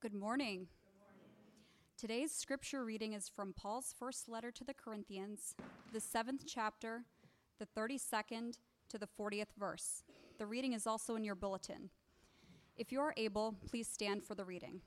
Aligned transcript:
Good 0.00 0.14
morning. 0.14 0.68
Today's 1.96 2.30
scripture 2.30 2.84
reading 2.84 3.14
is 3.14 3.28
from 3.28 3.52
Paul's 3.52 3.92
first 3.98 4.28
letter 4.28 4.52
to 4.52 4.62
the 4.62 4.72
Corinthians, 4.72 5.56
the 5.92 5.98
seventh 5.98 6.44
chapter, 6.46 7.02
the 7.58 7.66
32nd 7.76 8.58
to 8.90 8.96
the 8.96 9.08
40th 9.18 9.48
verse. 9.58 10.04
The 10.38 10.46
reading 10.46 10.72
is 10.72 10.86
also 10.86 11.16
in 11.16 11.24
your 11.24 11.34
bulletin. 11.34 11.90
If 12.76 12.92
you 12.92 13.00
are 13.00 13.12
able, 13.16 13.56
please 13.68 13.88
stand 13.88 14.22
for 14.22 14.36
the 14.36 14.44
reading. 14.44 14.82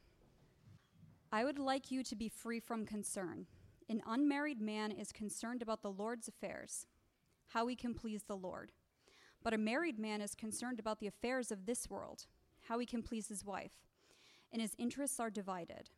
I 1.30 1.44
would 1.44 1.60
like 1.60 1.92
you 1.92 2.04
to 2.06 2.16
be 2.16 2.30
free 2.30 2.62
from 2.62 2.86
concern. 2.86 3.48
An 3.90 4.02
unmarried 4.08 4.62
man 4.62 4.92
is 4.92 5.12
concerned 5.12 5.62
about 5.62 5.82
the 5.82 5.92
Lord's 5.92 6.30
affairs, 6.30 6.86
how 7.50 7.68
he 7.68 7.76
can 7.76 7.94
please 7.94 8.24
the 8.24 8.38
Lord. 8.38 8.72
But 9.44 9.54
a 9.54 9.58
married 9.58 10.00
man 10.00 10.22
is 10.22 10.36
concerned 10.36 10.80
about 10.80 11.02
the 11.02 11.08
affairs 11.08 11.52
of 11.52 11.66
this 11.66 11.90
world, 11.90 12.28
how 12.70 12.80
he 12.80 12.86
can 12.86 13.04
please 13.04 13.28
his 13.28 13.44
wife 13.44 13.74
and 14.52 14.62
his 14.62 14.76
interests 14.78 15.20
are 15.20 15.30
divided. 15.30 15.90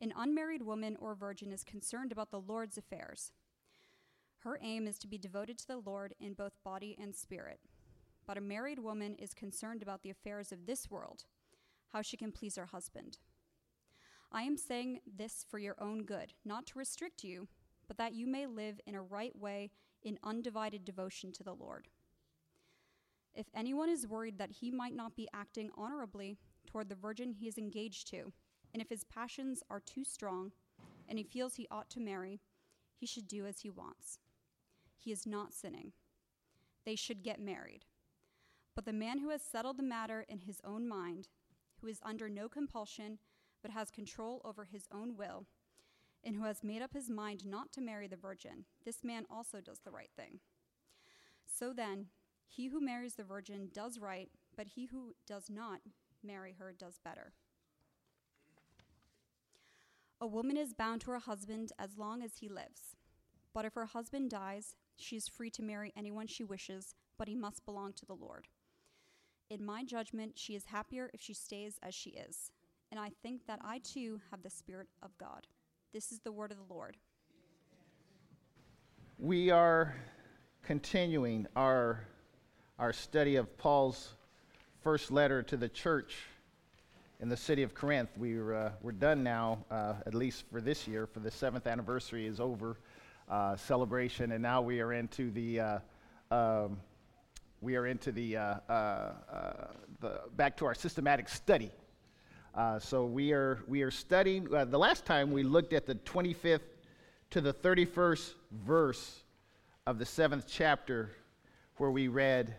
An 0.00 0.12
unmarried 0.16 0.62
woman 0.62 0.96
or 1.00 1.14
virgin 1.14 1.52
is 1.52 1.64
concerned 1.64 2.12
about 2.12 2.30
the 2.30 2.40
Lord's 2.40 2.76
affairs. 2.76 3.32
Her 4.38 4.58
aim 4.60 4.86
is 4.86 4.98
to 4.98 5.06
be 5.06 5.16
devoted 5.16 5.56
to 5.58 5.66
the 5.66 5.78
Lord 5.78 6.14
in 6.20 6.34
both 6.34 6.62
body 6.64 6.96
and 7.00 7.14
spirit. 7.14 7.60
But 8.26 8.36
a 8.36 8.42
married 8.42 8.78
woman 8.78 9.16
is 9.16 9.34
concerned 9.34 9.82
about 9.82 10.02
the 10.02 10.10
affairs 10.10 10.52
of 10.52 10.66
this 10.66 10.90
world, 10.90 11.24
how 11.92 12.02
she 12.02 12.16
can 12.16 12.32
please 12.32 12.56
her 12.56 12.66
husband. 12.66 13.18
I 14.32 14.42
am 14.42 14.56
saying 14.56 15.00
this 15.06 15.46
for 15.48 15.58
your 15.58 15.76
own 15.80 16.04
good, 16.04 16.32
not 16.44 16.66
to 16.66 16.78
restrict 16.78 17.22
you, 17.22 17.48
but 17.86 17.96
that 17.98 18.14
you 18.14 18.26
may 18.26 18.46
live 18.46 18.80
in 18.86 18.94
a 18.94 19.02
right 19.02 19.36
way 19.38 19.70
in 20.02 20.18
undivided 20.22 20.84
devotion 20.84 21.32
to 21.32 21.44
the 21.44 21.54
Lord. 21.54 21.88
If 23.34 23.46
anyone 23.54 23.88
is 23.88 24.06
worried 24.06 24.38
that 24.38 24.50
he 24.50 24.70
might 24.70 24.94
not 24.94 25.16
be 25.16 25.28
acting 25.32 25.70
honorably 25.76 26.38
toward 26.66 26.88
the 26.88 26.94
virgin 26.94 27.32
he 27.32 27.48
is 27.48 27.58
engaged 27.58 28.08
to, 28.10 28.32
and 28.72 28.82
if 28.82 28.88
his 28.88 29.04
passions 29.04 29.62
are 29.70 29.80
too 29.80 30.04
strong 30.04 30.52
and 31.08 31.18
he 31.18 31.24
feels 31.24 31.54
he 31.54 31.68
ought 31.70 31.90
to 31.90 32.00
marry, 32.00 32.40
he 32.94 33.06
should 33.06 33.28
do 33.28 33.46
as 33.46 33.60
he 33.60 33.70
wants. 33.70 34.18
He 34.98 35.12
is 35.12 35.26
not 35.26 35.52
sinning. 35.52 35.92
They 36.84 36.96
should 36.96 37.22
get 37.22 37.40
married. 37.40 37.84
But 38.74 38.84
the 38.84 38.92
man 38.92 39.18
who 39.18 39.30
has 39.30 39.42
settled 39.42 39.76
the 39.76 39.82
matter 39.82 40.24
in 40.28 40.40
his 40.40 40.60
own 40.64 40.88
mind, 40.88 41.28
who 41.80 41.86
is 41.86 42.00
under 42.02 42.28
no 42.28 42.48
compulsion, 42.48 43.18
but 43.62 43.70
has 43.70 43.90
control 43.90 44.40
over 44.44 44.64
his 44.64 44.88
own 44.92 45.16
will, 45.16 45.46
and 46.24 46.36
who 46.36 46.44
has 46.44 46.64
made 46.64 46.82
up 46.82 46.94
his 46.94 47.10
mind 47.10 47.46
not 47.46 47.72
to 47.72 47.80
marry 47.80 48.08
the 48.08 48.16
virgin, 48.16 48.64
this 48.84 49.04
man 49.04 49.26
also 49.30 49.60
does 49.60 49.80
the 49.80 49.90
right 49.90 50.10
thing. 50.16 50.40
So 51.44 51.72
then, 51.72 52.06
he 52.46 52.68
who 52.68 52.80
marries 52.80 53.14
the 53.14 53.24
virgin 53.24 53.68
does 53.72 53.98
right, 53.98 54.28
but 54.56 54.68
he 54.68 54.86
who 54.86 55.14
does 55.26 55.50
not 55.50 55.80
marry 56.24 56.56
her 56.58 56.72
does 56.76 56.98
better. 57.04 57.32
A 60.20 60.26
woman 60.26 60.56
is 60.56 60.72
bound 60.72 61.02
to 61.02 61.10
her 61.10 61.18
husband 61.18 61.72
as 61.78 61.98
long 61.98 62.22
as 62.22 62.38
he 62.38 62.48
lives. 62.48 62.96
But 63.52 63.64
if 63.64 63.74
her 63.74 63.86
husband 63.86 64.30
dies, 64.30 64.74
she 64.96 65.16
is 65.16 65.28
free 65.28 65.50
to 65.50 65.62
marry 65.62 65.92
anyone 65.96 66.26
she 66.26 66.44
wishes, 66.44 66.94
but 67.18 67.28
he 67.28 67.34
must 67.34 67.64
belong 67.64 67.92
to 67.94 68.06
the 68.06 68.14
Lord. 68.14 68.48
In 69.50 69.64
my 69.64 69.84
judgment, 69.84 70.32
she 70.36 70.54
is 70.54 70.66
happier 70.66 71.10
if 71.12 71.20
she 71.20 71.34
stays 71.34 71.78
as 71.82 71.94
she 71.94 72.10
is. 72.10 72.50
And 72.90 72.98
I 72.98 73.10
think 73.22 73.46
that 73.46 73.60
I 73.62 73.78
too 73.80 74.20
have 74.30 74.42
the 74.42 74.50
Spirit 74.50 74.88
of 75.02 75.16
God. 75.18 75.46
This 75.92 76.10
is 76.10 76.20
the 76.20 76.32
word 76.32 76.50
of 76.50 76.58
the 76.58 76.72
Lord. 76.72 76.96
We 79.18 79.50
are 79.50 79.94
continuing 80.62 81.46
our, 81.54 82.06
our 82.78 82.92
study 82.92 83.36
of 83.36 83.56
Paul's 83.58 84.14
first 84.84 85.10
letter 85.10 85.42
to 85.42 85.56
the 85.56 85.68
church 85.68 86.14
in 87.18 87.30
the 87.30 87.36
city 87.38 87.62
of 87.62 87.74
Corinth. 87.74 88.10
We're, 88.18 88.52
uh, 88.52 88.72
we're 88.82 88.92
done 88.92 89.22
now, 89.22 89.64
uh, 89.70 89.94
at 90.04 90.12
least 90.12 90.44
for 90.52 90.60
this 90.60 90.86
year, 90.86 91.06
for 91.06 91.20
the 91.20 91.30
seventh 91.30 91.66
anniversary 91.66 92.26
is 92.26 92.38
over 92.38 92.76
uh, 93.30 93.56
celebration, 93.56 94.32
and 94.32 94.42
now 94.42 94.60
we 94.60 94.82
are 94.82 94.92
into 94.92 95.30
the 95.30 95.58
uh, 95.58 95.78
um, 96.30 96.76
we 97.62 97.76
are 97.76 97.86
into 97.86 98.12
the, 98.12 98.36
uh, 98.36 98.56
uh, 98.68 99.12
the 100.00 100.20
back 100.36 100.54
to 100.58 100.66
our 100.66 100.74
systematic 100.74 101.30
study. 101.30 101.70
so 102.78 103.06
we 103.06 103.32
are 103.32 103.60
we 103.66 103.80
are 103.80 103.90
studying. 103.90 104.44
the 104.44 104.78
last 104.78 105.06
time 105.06 105.32
we 105.32 105.44
looked 105.44 105.72
at 105.72 105.86
the 105.86 105.94
25th 105.94 106.60
to 107.30 107.40
the 107.40 107.54
31st 107.54 108.34
verse 108.52 109.22
of 109.86 109.98
the 109.98 110.04
seventh 110.04 110.44
chapter, 110.46 111.10
where 111.78 111.90
we 111.90 112.08
read. 112.08 112.54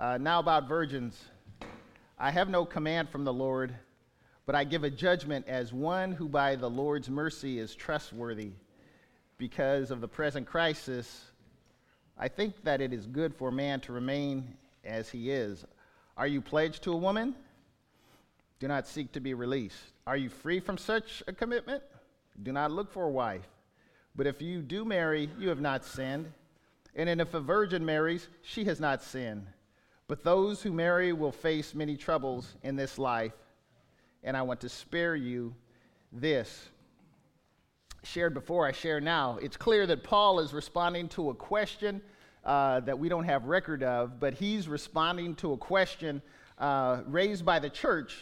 Uh, 0.00 0.16
now 0.16 0.38
about 0.38 0.66
virgins. 0.66 1.22
I 2.18 2.30
have 2.30 2.48
no 2.48 2.64
command 2.64 3.10
from 3.10 3.24
the 3.24 3.32
Lord, 3.34 3.74
but 4.46 4.54
I 4.54 4.64
give 4.64 4.82
a 4.82 4.88
judgment 4.88 5.46
as 5.46 5.74
one 5.74 6.12
who 6.12 6.26
by 6.26 6.56
the 6.56 6.70
Lord's 6.70 7.10
mercy 7.10 7.58
is 7.58 7.74
trustworthy. 7.74 8.52
Because 9.36 9.90
of 9.90 10.00
the 10.00 10.08
present 10.08 10.46
crisis, 10.46 11.26
I 12.16 12.28
think 12.28 12.64
that 12.64 12.80
it 12.80 12.94
is 12.94 13.06
good 13.06 13.34
for 13.34 13.50
a 13.50 13.52
man 13.52 13.80
to 13.80 13.92
remain 13.92 14.54
as 14.86 15.10
he 15.10 15.30
is. 15.30 15.66
Are 16.16 16.26
you 16.26 16.40
pledged 16.40 16.82
to 16.84 16.94
a 16.94 16.96
woman? 16.96 17.34
Do 18.58 18.68
not 18.68 18.86
seek 18.86 19.12
to 19.12 19.20
be 19.20 19.34
released. 19.34 19.82
Are 20.06 20.16
you 20.16 20.30
free 20.30 20.60
from 20.60 20.78
such 20.78 21.22
a 21.28 21.32
commitment? 21.34 21.82
Do 22.42 22.52
not 22.52 22.72
look 22.72 22.90
for 22.90 23.04
a 23.04 23.10
wife. 23.10 23.46
But 24.16 24.26
if 24.26 24.40
you 24.40 24.62
do 24.62 24.86
marry, 24.86 25.28
you 25.38 25.50
have 25.50 25.60
not 25.60 25.84
sinned. 25.84 26.32
And 26.96 27.20
if 27.20 27.34
a 27.34 27.40
virgin 27.40 27.84
marries, 27.84 28.28
she 28.40 28.64
has 28.64 28.80
not 28.80 29.02
sinned. 29.02 29.46
But 30.10 30.24
those 30.24 30.60
who 30.60 30.72
marry 30.72 31.12
will 31.12 31.30
face 31.30 31.72
many 31.72 31.96
troubles 31.96 32.56
in 32.64 32.74
this 32.74 32.98
life, 32.98 33.30
and 34.24 34.36
I 34.36 34.42
want 34.42 34.60
to 34.62 34.68
spare 34.68 35.14
you 35.14 35.54
this. 36.10 36.68
Shared 38.02 38.34
before, 38.34 38.66
I 38.66 38.72
share 38.72 39.00
now. 39.00 39.38
It's 39.40 39.56
clear 39.56 39.86
that 39.86 40.02
Paul 40.02 40.40
is 40.40 40.52
responding 40.52 41.08
to 41.10 41.30
a 41.30 41.34
question 41.34 42.02
uh, 42.44 42.80
that 42.80 42.98
we 42.98 43.08
don't 43.08 43.22
have 43.22 43.44
record 43.44 43.84
of, 43.84 44.18
but 44.18 44.34
he's 44.34 44.66
responding 44.66 45.36
to 45.36 45.52
a 45.52 45.56
question 45.56 46.22
uh, 46.58 47.02
raised 47.06 47.44
by 47.44 47.60
the 47.60 47.70
church, 47.70 48.16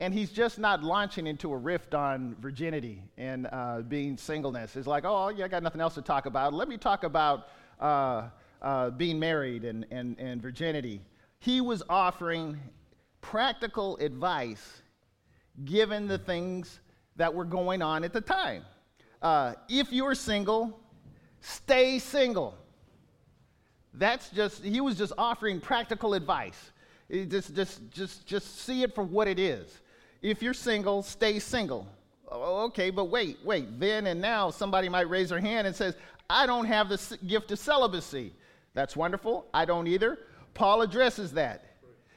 and 0.00 0.14
he's 0.14 0.30
just 0.30 0.58
not 0.58 0.82
launching 0.82 1.26
into 1.26 1.52
a 1.52 1.56
rift 1.58 1.92
on 1.94 2.36
virginity 2.40 3.02
and 3.18 3.48
uh, 3.52 3.82
being 3.82 4.16
singleness. 4.16 4.76
It's 4.76 4.86
like, 4.86 5.04
oh, 5.04 5.28
yeah, 5.28 5.44
I 5.44 5.48
got 5.48 5.62
nothing 5.62 5.82
else 5.82 5.92
to 5.96 6.02
talk 6.02 6.24
about. 6.24 6.54
Let 6.54 6.68
me 6.68 6.78
talk 6.78 7.04
about 7.04 7.48
uh, 7.78 8.28
uh, 8.62 8.88
being 8.88 9.18
married 9.18 9.66
and, 9.66 9.84
and, 9.90 10.18
and 10.18 10.40
virginity 10.40 11.02
he 11.38 11.60
was 11.60 11.82
offering 11.88 12.58
practical 13.20 13.96
advice 13.98 14.82
given 15.64 16.06
the 16.06 16.18
things 16.18 16.80
that 17.16 17.32
were 17.32 17.44
going 17.44 17.82
on 17.82 18.04
at 18.04 18.12
the 18.12 18.20
time. 18.20 18.64
Uh, 19.20 19.54
if 19.68 19.92
you're 19.92 20.14
single, 20.14 20.78
stay 21.40 21.98
single. 21.98 22.56
That's 23.94 24.30
just, 24.30 24.62
he 24.64 24.80
was 24.80 24.96
just 24.96 25.12
offering 25.18 25.60
practical 25.60 26.14
advice. 26.14 26.70
just, 27.10 27.54
just, 27.54 27.90
just, 27.90 28.26
just 28.26 28.60
see 28.60 28.82
it 28.82 28.94
for 28.94 29.02
what 29.02 29.26
it 29.26 29.38
is. 29.38 29.80
If 30.22 30.42
you're 30.42 30.54
single, 30.54 31.02
stay 31.02 31.38
single. 31.38 31.88
Okay, 32.30 32.90
but 32.90 33.06
wait, 33.06 33.38
wait. 33.44 33.80
Then 33.80 34.06
and 34.06 34.20
now, 34.20 34.50
somebody 34.50 34.88
might 34.88 35.08
raise 35.08 35.30
their 35.30 35.40
hand 35.40 35.66
and 35.66 35.74
says, 35.74 35.96
I 36.28 36.46
don't 36.46 36.66
have 36.66 36.88
the 36.88 37.18
gift 37.26 37.50
of 37.52 37.58
celibacy. 37.58 38.34
That's 38.74 38.94
wonderful. 38.94 39.46
I 39.54 39.64
don't 39.64 39.86
either. 39.86 40.18
Paul 40.58 40.82
addresses 40.82 41.30
that. 41.34 41.64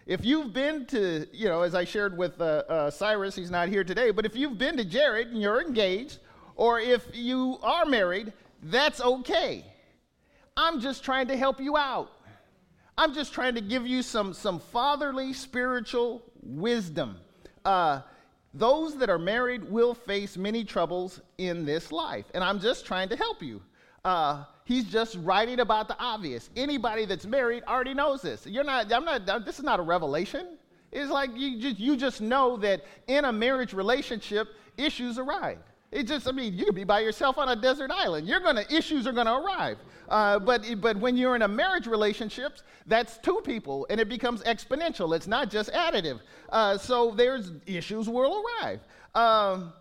If 0.08 0.26
you've 0.26 0.52
been 0.52 0.88
to, 0.88 1.28
you 1.32 1.48
know, 1.48 1.62
as 1.62 1.76
I 1.76 1.86
shared 1.86 2.18
with 2.18 2.42
uh, 2.42 2.64
uh, 2.68 2.90
Cyrus, 2.90 3.36
he's 3.36 3.52
not 3.52 3.70
here 3.70 3.84
today, 3.84 4.10
but 4.10 4.26
if 4.26 4.36
you've 4.36 4.58
been 4.58 4.78
to 4.78 4.84
Jared 4.84 5.28
and 5.28 5.40
you're 5.40 5.62
engaged, 5.62 6.18
or 6.56 6.80
if 6.80 7.06
you 7.14 7.60
are 7.62 7.86
married, 7.86 8.34
that's 8.64 9.00
okay. 9.00 9.64
I'm 10.58 10.82
just 10.82 11.04
trying 11.04 11.28
to 11.28 11.38
help 11.38 11.62
you 11.62 11.78
out. 11.78 12.12
I'm 12.98 13.14
just 13.14 13.32
trying 13.32 13.54
to 13.56 13.62
give 13.62 13.86
you 13.86 14.02
some, 14.02 14.34
some 14.34 14.60
fatherly 14.60 15.34
spiritual 15.34 16.24
wisdom. 16.42 17.18
Uh, 17.64 18.02
those 18.56 18.98
that 18.98 19.12
are 19.12 19.20
married 19.20 19.64
will 19.70 19.94
face 19.94 20.36
many 20.36 20.64
troubles 20.64 21.22
in 21.38 21.64
this 21.64 21.92
life, 21.92 22.26
and 22.34 22.44
I'm 22.44 22.60
just 22.60 22.88
trying 22.88 23.10
to 23.10 23.16
help 23.16 23.44
you. 23.44 23.62
Uh, 24.04 24.44
he's 24.66 24.86
just 24.86 25.18
writing 25.22 25.60
about 25.60 25.88
the 25.88 25.96
obvious. 26.00 26.50
Anybody 26.56 27.06
that's 27.06 27.26
married 27.26 27.64
already 27.68 27.94
knows 27.94 28.22
this. 28.22 28.46
You're 28.48 28.64
not, 28.64 28.92
I'm 28.92 29.06
not, 29.06 29.46
this 29.46 29.60
is 29.60 29.64
not 29.64 29.80
a 29.80 29.84
revelation. 29.84 30.58
It's 30.92 31.12
like 31.12 31.30
you 31.36 31.60
just, 31.60 31.80
you 31.80 31.96
just 31.96 32.20
know 32.20 32.58
that 32.58 32.84
in 33.08 33.26
a 33.26 33.32
marriage 33.32 33.74
relationship, 33.74 34.50
issues 34.78 35.18
arise. 35.18 35.60
It 35.92 36.08
just, 36.08 36.28
I 36.28 36.32
mean, 36.32 36.54
you 36.54 36.66
could 36.66 36.76
be 36.76 36.84
by 36.86 37.02
yourself 37.02 37.38
on 37.38 37.50
a 37.50 37.56
desert 37.56 37.92
island. 37.92 38.28
You're 38.28 38.40
gonna, 38.40 38.64
issues 38.70 39.06
are 39.06 39.12
gonna 39.12 39.40
arrive. 39.40 39.78
Uh, 40.08 40.40
but, 40.40 40.66
but 40.82 40.98
when 40.98 41.16
you're 41.16 41.36
in 41.36 41.42
a 41.42 41.48
marriage 41.48 41.86
relationship, 41.86 42.60
that's 42.88 43.18
two 43.18 43.42
people 43.44 43.86
and 43.90 44.00
it 44.00 44.10
becomes 44.10 44.42
exponential. 44.44 45.16
It's 45.16 45.28
not 45.28 45.50
just 45.50 45.72
additive. 45.74 46.20
Uh, 46.50 46.78
so 46.78 47.12
there's 47.12 47.52
issues 47.66 48.10
will 48.10 48.44
arrive. 48.44 48.80
Um, 49.16 49.74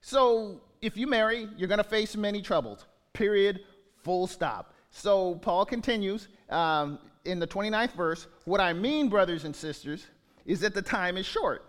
so 0.00 0.60
if 0.82 0.96
you 0.96 1.06
marry, 1.06 1.48
you're 1.56 1.68
gonna 1.68 1.84
face 1.84 2.16
many 2.16 2.42
troubles 2.42 2.84
period, 3.14 3.60
full 4.02 4.26
stop. 4.26 4.74
So 4.90 5.36
Paul 5.36 5.64
continues 5.64 6.28
um, 6.50 6.98
in 7.24 7.38
the 7.38 7.46
29th 7.46 7.92
verse 7.92 8.26
What 8.44 8.60
I 8.60 8.72
mean, 8.72 9.08
brothers 9.08 9.44
and 9.44 9.56
sisters, 9.56 10.06
is 10.44 10.60
that 10.60 10.74
the 10.74 10.82
time 10.82 11.16
is 11.16 11.24
short. 11.24 11.68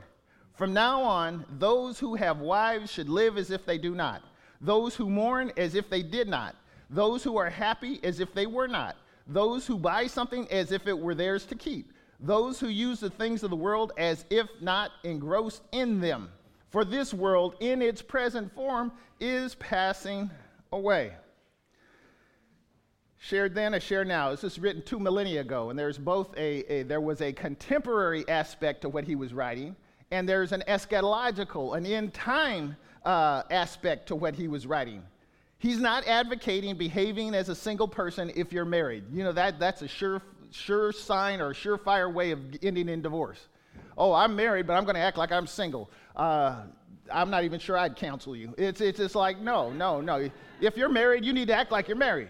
From 0.54 0.74
now 0.74 1.02
on, 1.02 1.46
those 1.58 2.00
who 2.00 2.16
have 2.16 2.40
wives 2.40 2.92
should 2.92 3.10
live 3.10 3.38
as 3.38 3.52
if 3.52 3.66
they 3.66 3.78
do 3.78 3.96
not, 3.96 4.22
those 4.62 4.96
who 4.96 5.10
mourn 5.10 5.52
as 5.58 5.76
if 5.76 5.90
they 5.90 6.02
did 6.02 6.28
not, 6.28 6.56
those 6.90 7.24
who 7.24 7.38
are 7.38 7.50
happy 7.50 8.00
as 8.04 8.20
if 8.20 8.34
they 8.34 8.46
were 8.46 8.68
not, 8.68 8.96
those 9.28 9.66
who 9.66 9.78
buy 9.78 10.08
something 10.08 10.50
as 10.52 10.72
if 10.72 10.88
it 10.88 10.98
were 10.98 11.16
theirs 11.16 11.46
to 11.46 11.56
keep, 11.56 11.92
those 12.20 12.60
who 12.60 12.68
use 12.68 13.00
the 13.00 13.10
things 13.10 13.44
of 13.44 13.50
the 13.50 13.56
world 13.56 13.92
as 13.98 14.24
if 14.30 14.48
not 14.62 14.92
engrossed 15.04 15.62
in 15.72 16.00
them. 16.00 16.30
For 16.70 16.86
this 16.86 17.14
world, 17.14 17.56
in 17.60 17.82
its 17.82 18.02
present 18.02 18.54
form, 18.54 18.92
is 19.20 19.56
passing 19.56 20.30
away. 20.72 21.14
Shared 23.18 23.56
then, 23.56 23.74
I 23.74 23.80
share 23.80 24.06
now. 24.06 24.32
This 24.32 24.44
was 24.44 24.60
written 24.60 24.82
two 24.82 25.00
millennia 25.00 25.42
ago, 25.42 25.70
and 25.70 25.80
there's 25.80 25.98
both 25.98 26.36
a, 26.38 26.72
a 26.72 26.84
there 26.84 27.02
was 27.02 27.22
a 27.22 27.34
contemporary 27.34 28.28
aspect 28.28 28.82
to 28.82 28.90
what 28.90 29.04
he 29.04 29.16
was 29.16 29.34
writing, 29.34 29.76
and 30.12 30.28
there's 30.28 30.52
an 30.52 30.64
eschatological, 30.68 31.78
an 31.78 31.86
end 31.86 32.14
time 32.14 32.76
uh, 33.06 33.44
aspect 33.50 34.08
to 34.08 34.16
what 34.16 34.36
he 34.36 34.48
was 34.48 34.68
writing. 34.68 35.02
He's 35.58 35.80
not 35.80 36.06
advocating 36.08 36.76
behaving 36.76 37.34
as 37.34 37.50
a 37.50 37.56
single 37.56 37.88
person 37.88 38.32
if 38.36 38.52
you're 38.52 38.66
married. 38.66 39.06
You 39.12 39.24
know, 39.24 39.32
that, 39.32 39.60
that's 39.60 39.82
a 39.82 39.88
sure, 39.88 40.22
sure 40.52 40.92
sign 40.92 41.42
or 41.42 41.54
surefire 41.54 42.14
way 42.14 42.32
of 42.32 42.40
ending 42.62 42.90
in 42.90 43.02
divorce. 43.02 43.48
Oh, 43.98 44.14
I'm 44.14 44.36
married, 44.36 44.68
but 44.68 44.74
I'm 44.74 44.84
going 44.84 44.96
to 44.96 45.02
act 45.02 45.18
like 45.18 45.32
I'm 45.32 45.48
single. 45.48 45.90
Uh, 46.16 46.64
I'm 47.12 47.30
not 47.30 47.44
even 47.44 47.60
sure 47.60 47.78
I'd 47.78 47.96
counsel 47.96 48.36
you. 48.36 48.54
It's, 48.58 48.82
it's 48.82 49.00
just 49.00 49.16
like, 49.16 49.40
no, 49.40 49.72
no, 49.72 50.02
no. 50.02 50.30
If 50.60 50.78
you're 50.78 50.90
married, 50.90 51.24
you 51.24 51.34
need 51.34 51.48
to 51.48 51.56
act 51.56 51.72
like 51.72 51.88
you're 51.88 51.98
married. 51.98 52.30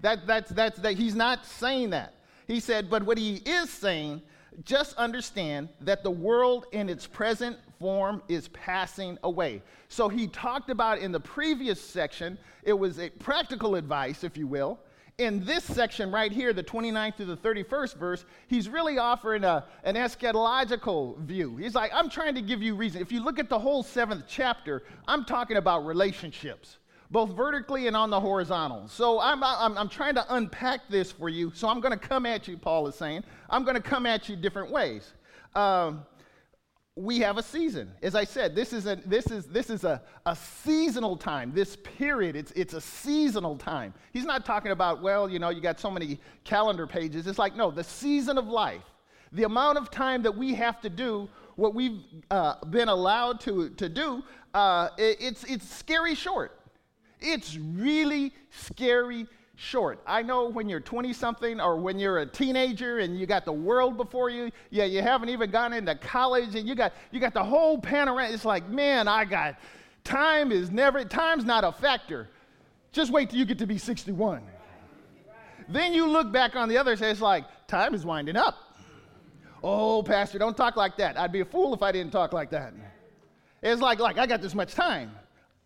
That, 0.00 0.26
that's, 0.26 0.50
that's, 0.50 0.78
that, 0.80 0.94
he's 0.94 1.14
not 1.14 1.44
saying 1.46 1.90
that. 1.90 2.14
He 2.46 2.60
said, 2.60 2.88
but 2.88 3.02
what 3.02 3.18
he 3.18 3.36
is 3.44 3.70
saying, 3.70 4.22
just 4.64 4.96
understand 4.96 5.68
that 5.80 6.02
the 6.02 6.10
world 6.10 6.66
in 6.72 6.88
its 6.88 7.06
present 7.06 7.56
form 7.78 8.22
is 8.28 8.48
passing 8.48 9.18
away. 9.22 9.62
So 9.88 10.08
he 10.08 10.26
talked 10.26 10.70
about 10.70 10.98
in 10.98 11.12
the 11.12 11.20
previous 11.20 11.80
section, 11.80 12.38
it 12.62 12.72
was 12.72 12.98
a 12.98 13.10
practical 13.10 13.76
advice, 13.76 14.24
if 14.24 14.36
you 14.36 14.46
will. 14.46 14.80
In 15.18 15.44
this 15.44 15.64
section 15.64 16.12
right 16.12 16.30
here, 16.30 16.52
the 16.52 16.62
29th 16.62 17.16
to 17.16 17.24
the 17.24 17.36
31st 17.36 17.96
verse, 17.96 18.24
he's 18.46 18.68
really 18.68 18.98
offering 18.98 19.42
a, 19.42 19.64
an 19.82 19.96
eschatological 19.96 21.18
view. 21.18 21.56
He's 21.56 21.74
like, 21.74 21.90
I'm 21.92 22.08
trying 22.08 22.36
to 22.36 22.42
give 22.42 22.62
you 22.62 22.76
reason. 22.76 23.02
If 23.02 23.10
you 23.10 23.22
look 23.22 23.40
at 23.40 23.48
the 23.48 23.58
whole 23.58 23.82
seventh 23.82 24.24
chapter, 24.28 24.84
I'm 25.08 25.24
talking 25.24 25.56
about 25.56 25.84
relationships 25.84 26.78
both 27.10 27.30
vertically 27.30 27.86
and 27.86 27.96
on 27.96 28.10
the 28.10 28.20
horizontal. 28.20 28.86
So 28.88 29.20
I'm, 29.20 29.42
I'm, 29.42 29.78
I'm 29.78 29.88
trying 29.88 30.14
to 30.16 30.34
unpack 30.34 30.88
this 30.88 31.10
for 31.10 31.28
you. 31.28 31.52
So 31.54 31.68
I'm 31.68 31.80
going 31.80 31.98
to 31.98 32.08
come 32.08 32.26
at 32.26 32.46
you, 32.46 32.56
Paul 32.56 32.86
is 32.86 32.94
saying. 32.94 33.24
I'm 33.48 33.64
going 33.64 33.76
to 33.76 33.82
come 33.82 34.04
at 34.06 34.28
you 34.28 34.36
different 34.36 34.70
ways. 34.70 35.12
Um, 35.54 36.04
we 36.94 37.20
have 37.20 37.38
a 37.38 37.42
season. 37.42 37.92
As 38.02 38.14
I 38.14 38.24
said, 38.24 38.56
this 38.56 38.72
is 38.72 38.86
a, 38.86 38.96
this 39.06 39.30
is, 39.30 39.46
this 39.46 39.70
is 39.70 39.84
a, 39.84 40.02
a 40.26 40.34
seasonal 40.34 41.16
time. 41.16 41.52
This 41.54 41.76
period, 41.76 42.34
it's, 42.34 42.50
it's 42.52 42.74
a 42.74 42.80
seasonal 42.80 43.56
time. 43.56 43.94
He's 44.12 44.24
not 44.24 44.44
talking 44.44 44.72
about, 44.72 45.00
well, 45.00 45.30
you 45.30 45.38
know, 45.38 45.50
you 45.50 45.60
got 45.60 45.78
so 45.78 45.90
many 45.90 46.18
calendar 46.44 46.86
pages. 46.86 47.26
It's 47.26 47.38
like, 47.38 47.54
no, 47.56 47.70
the 47.70 47.84
season 47.84 48.36
of 48.36 48.48
life. 48.48 48.82
The 49.32 49.44
amount 49.44 49.78
of 49.78 49.90
time 49.90 50.22
that 50.22 50.36
we 50.36 50.54
have 50.54 50.80
to 50.80 50.90
do 50.90 51.28
what 51.54 51.74
we've 51.74 52.00
uh, 52.30 52.64
been 52.66 52.88
allowed 52.88 53.40
to, 53.40 53.70
to 53.70 53.88
do, 53.88 54.22
uh, 54.54 54.88
it, 54.98 55.18
it's, 55.20 55.44
it's 55.44 55.68
scary 55.68 56.14
short. 56.14 56.57
It's 57.20 57.56
really 57.56 58.32
scary 58.50 59.26
short. 59.56 60.00
I 60.06 60.22
know 60.22 60.48
when 60.48 60.68
you're 60.68 60.80
20 60.80 61.12
something 61.12 61.60
or 61.60 61.76
when 61.76 61.98
you're 61.98 62.18
a 62.18 62.26
teenager 62.26 62.98
and 62.98 63.18
you 63.18 63.26
got 63.26 63.44
the 63.44 63.52
world 63.52 63.96
before 63.96 64.30
you, 64.30 64.52
yeah, 64.70 64.84
you 64.84 65.02
haven't 65.02 65.28
even 65.30 65.50
gone 65.50 65.72
into 65.72 65.94
college 65.96 66.54
and 66.54 66.68
you 66.68 66.74
got 66.74 66.92
you 67.10 67.18
got 67.18 67.34
the 67.34 67.42
whole 67.42 67.78
panorama. 67.78 68.32
It's 68.32 68.44
like, 68.44 68.68
man, 68.68 69.08
I 69.08 69.24
got 69.24 69.56
time 70.04 70.52
is 70.52 70.70
never 70.70 71.04
time's 71.04 71.44
not 71.44 71.64
a 71.64 71.72
factor. 71.72 72.28
Just 72.92 73.10
wait 73.10 73.30
till 73.30 73.38
you 73.38 73.44
get 73.44 73.58
to 73.58 73.66
be 73.66 73.78
61. 73.78 74.42
Then 75.68 75.92
you 75.92 76.06
look 76.06 76.32
back 76.32 76.56
on 76.56 76.68
the 76.68 76.78
other 76.78 76.96
side, 76.96 77.10
it's 77.10 77.20
like, 77.20 77.44
time 77.66 77.94
is 77.94 78.04
winding 78.04 78.36
up. 78.36 78.56
Oh, 79.62 80.02
Pastor, 80.02 80.38
don't 80.38 80.56
talk 80.56 80.76
like 80.76 80.96
that. 80.96 81.18
I'd 81.18 81.32
be 81.32 81.40
a 81.40 81.44
fool 81.44 81.74
if 81.74 81.82
I 81.82 81.92
didn't 81.92 82.12
talk 82.12 82.32
like 82.32 82.50
that. 82.50 82.72
It's 83.62 83.82
like, 83.82 83.98
like 83.98 84.18
I 84.18 84.26
got 84.26 84.40
this 84.40 84.54
much 84.54 84.74
time. 84.74 85.10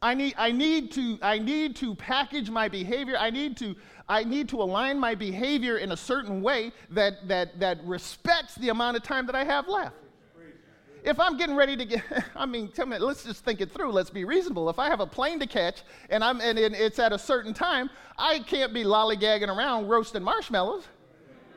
I 0.03 0.15
need, 0.15 0.35
I 0.37 0.51
need, 0.51 0.91
to, 0.93 1.17
I 1.23 1.39
need 1.39 1.77
to 1.77 1.95
package 1.95 2.51
my 2.51 2.69
behavior. 2.69 3.17
I 3.17 3.31
need 3.31 3.57
to, 3.59 3.77
I 4.09 4.25
need 4.25 4.49
to 4.49 4.61
align 4.61 4.99
my 4.99 5.15
behavior 5.15 5.79
in 5.79 5.93
a 5.93 5.97
certain 5.97 6.43
way 6.43 6.73
that, 6.91 7.29
that, 7.29 7.61
that 7.61 7.79
respects 7.85 8.57
the 8.57 8.71
amount 8.71 8.97
of 8.97 9.05
time 9.05 9.27
that 9.27 9.37
I 9.37 9.45
have 9.45 9.69
left. 9.69 9.95
If 11.05 11.19
I'm 11.21 11.37
getting 11.37 11.55
ready 11.55 11.77
to 11.77 11.85
get, 11.85 12.03
I 12.37 12.47
mean, 12.47 12.73
tell 12.73 12.87
me, 12.87 12.99
let's 12.99 13.23
just 13.23 13.45
think 13.45 13.61
it 13.61 13.71
through. 13.71 13.93
Let's 13.93 14.11
be 14.11 14.25
reasonable. 14.25 14.69
If 14.69 14.81
I 14.81 14.89
have 14.89 14.99
a 14.99 15.07
plane 15.07 15.39
to 15.39 15.47
catch 15.47 15.83
and, 16.11 16.25
I'm, 16.25 16.41
and 16.41 16.59
it's 16.59 16.99
at 16.99 17.13
a 17.13 17.19
certain 17.19 17.55
time, 17.55 17.89
I 18.19 18.41
can't 18.41 18.75
be 18.75 18.83
lollygagging 18.83 19.49
around 19.49 19.87
roasting 19.87 20.23
marshmallows. 20.23 20.85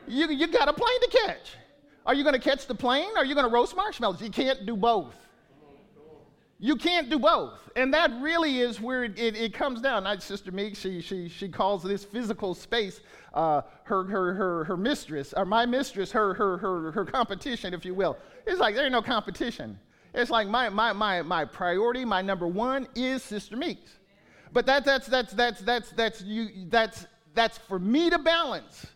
You, 0.06 0.30
you 0.30 0.46
got 0.46 0.68
a 0.68 0.72
plane 0.72 1.00
to 1.00 1.18
catch. 1.26 1.56
Are 2.04 2.14
you 2.14 2.22
going 2.22 2.34
to 2.34 2.40
catch 2.40 2.68
the 2.68 2.74
plane 2.76 3.10
or 3.16 3.18
are 3.18 3.24
you 3.24 3.34
going 3.34 3.46
to 3.46 3.52
roast 3.52 3.74
marshmallows? 3.74 4.20
You 4.20 4.30
can't 4.30 4.64
do 4.66 4.76
both. 4.76 5.16
You 6.58 6.76
can't 6.76 7.10
do 7.10 7.18
both. 7.18 7.68
And 7.76 7.92
that 7.92 8.10
really 8.20 8.60
is 8.60 8.80
where 8.80 9.04
it, 9.04 9.18
it, 9.18 9.36
it 9.36 9.52
comes 9.52 9.80
down. 9.80 10.04
Not 10.04 10.22
Sister 10.22 10.50
Meek, 10.50 10.74
she, 10.76 11.02
she, 11.02 11.28
she 11.28 11.48
calls 11.48 11.82
this 11.82 12.04
physical 12.04 12.54
space 12.54 13.00
uh, 13.34 13.60
her, 13.84 14.04
her, 14.04 14.32
her, 14.32 14.64
her 14.64 14.76
mistress, 14.76 15.34
or 15.36 15.44
my 15.44 15.66
mistress, 15.66 16.10
her, 16.12 16.32
her, 16.34 16.56
her, 16.56 16.90
her 16.92 17.04
competition, 17.04 17.74
if 17.74 17.84
you 17.84 17.94
will. 17.94 18.16
It's 18.46 18.58
like 18.58 18.74
there 18.74 18.84
ain't 18.84 18.92
no 18.92 19.02
competition. 19.02 19.78
It's 20.14 20.30
like 20.30 20.48
my, 20.48 20.70
my, 20.70 20.94
my, 20.94 21.20
my 21.20 21.44
priority, 21.44 22.06
my 22.06 22.22
number 22.22 22.46
one 22.46 22.88
is 22.94 23.22
Sister 23.22 23.56
Meeks. 23.56 23.90
But 24.54 24.64
that, 24.64 24.86
that's, 24.86 25.06
that's, 25.06 25.34
that's, 25.34 25.60
that's, 25.60 25.90
that's, 25.90 26.22
you, 26.22 26.48
that's, 26.68 27.06
that's 27.34 27.58
for 27.58 27.78
me 27.78 28.08
to 28.08 28.18
balance 28.18 28.86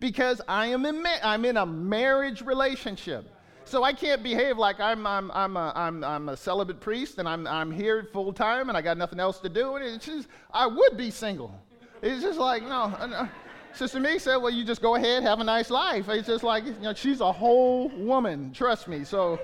because 0.00 0.42
I 0.46 0.66
am 0.66 0.84
in, 0.84 1.02
ma- 1.02 1.22
I'm 1.22 1.46
in 1.46 1.56
a 1.56 1.64
marriage 1.64 2.42
relationship. 2.42 3.34
So 3.68 3.84
I 3.84 3.92
can't 3.92 4.22
behave 4.22 4.56
like 4.56 4.80
I'm, 4.80 5.06
I'm, 5.06 5.30
I'm, 5.32 5.56
a, 5.58 5.72
I'm, 5.76 6.02
I'm 6.02 6.28
a 6.30 6.36
celibate 6.36 6.80
priest 6.80 7.18
and 7.18 7.28
I'm, 7.28 7.46
I'm 7.46 7.70
here 7.70 8.08
full 8.14 8.32
time 8.32 8.70
and 8.70 8.78
I 8.78 8.80
got 8.80 8.96
nothing 8.96 9.20
else 9.20 9.40
to 9.40 9.50
do. 9.50 9.76
And 9.76 9.84
it's 9.84 10.06
just, 10.06 10.28
I 10.50 10.66
would 10.66 10.96
be 10.96 11.10
single. 11.10 11.54
It's 12.00 12.22
just 12.22 12.38
like, 12.38 12.62
no. 12.62 12.94
Uh, 12.98 13.06
no. 13.06 13.28
Sister 13.74 14.00
Me 14.00 14.18
said, 14.18 14.36
well, 14.36 14.50
you 14.50 14.64
just 14.64 14.80
go 14.80 14.94
ahead, 14.94 15.22
have 15.22 15.40
a 15.40 15.44
nice 15.44 15.68
life. 15.68 16.08
It's 16.08 16.26
just 16.26 16.42
like, 16.42 16.64
you 16.64 16.72
know, 16.80 16.94
she's 16.94 17.20
a 17.20 17.30
whole 17.30 17.90
woman, 17.90 18.52
trust 18.54 18.88
me. 18.88 19.04
So 19.04 19.38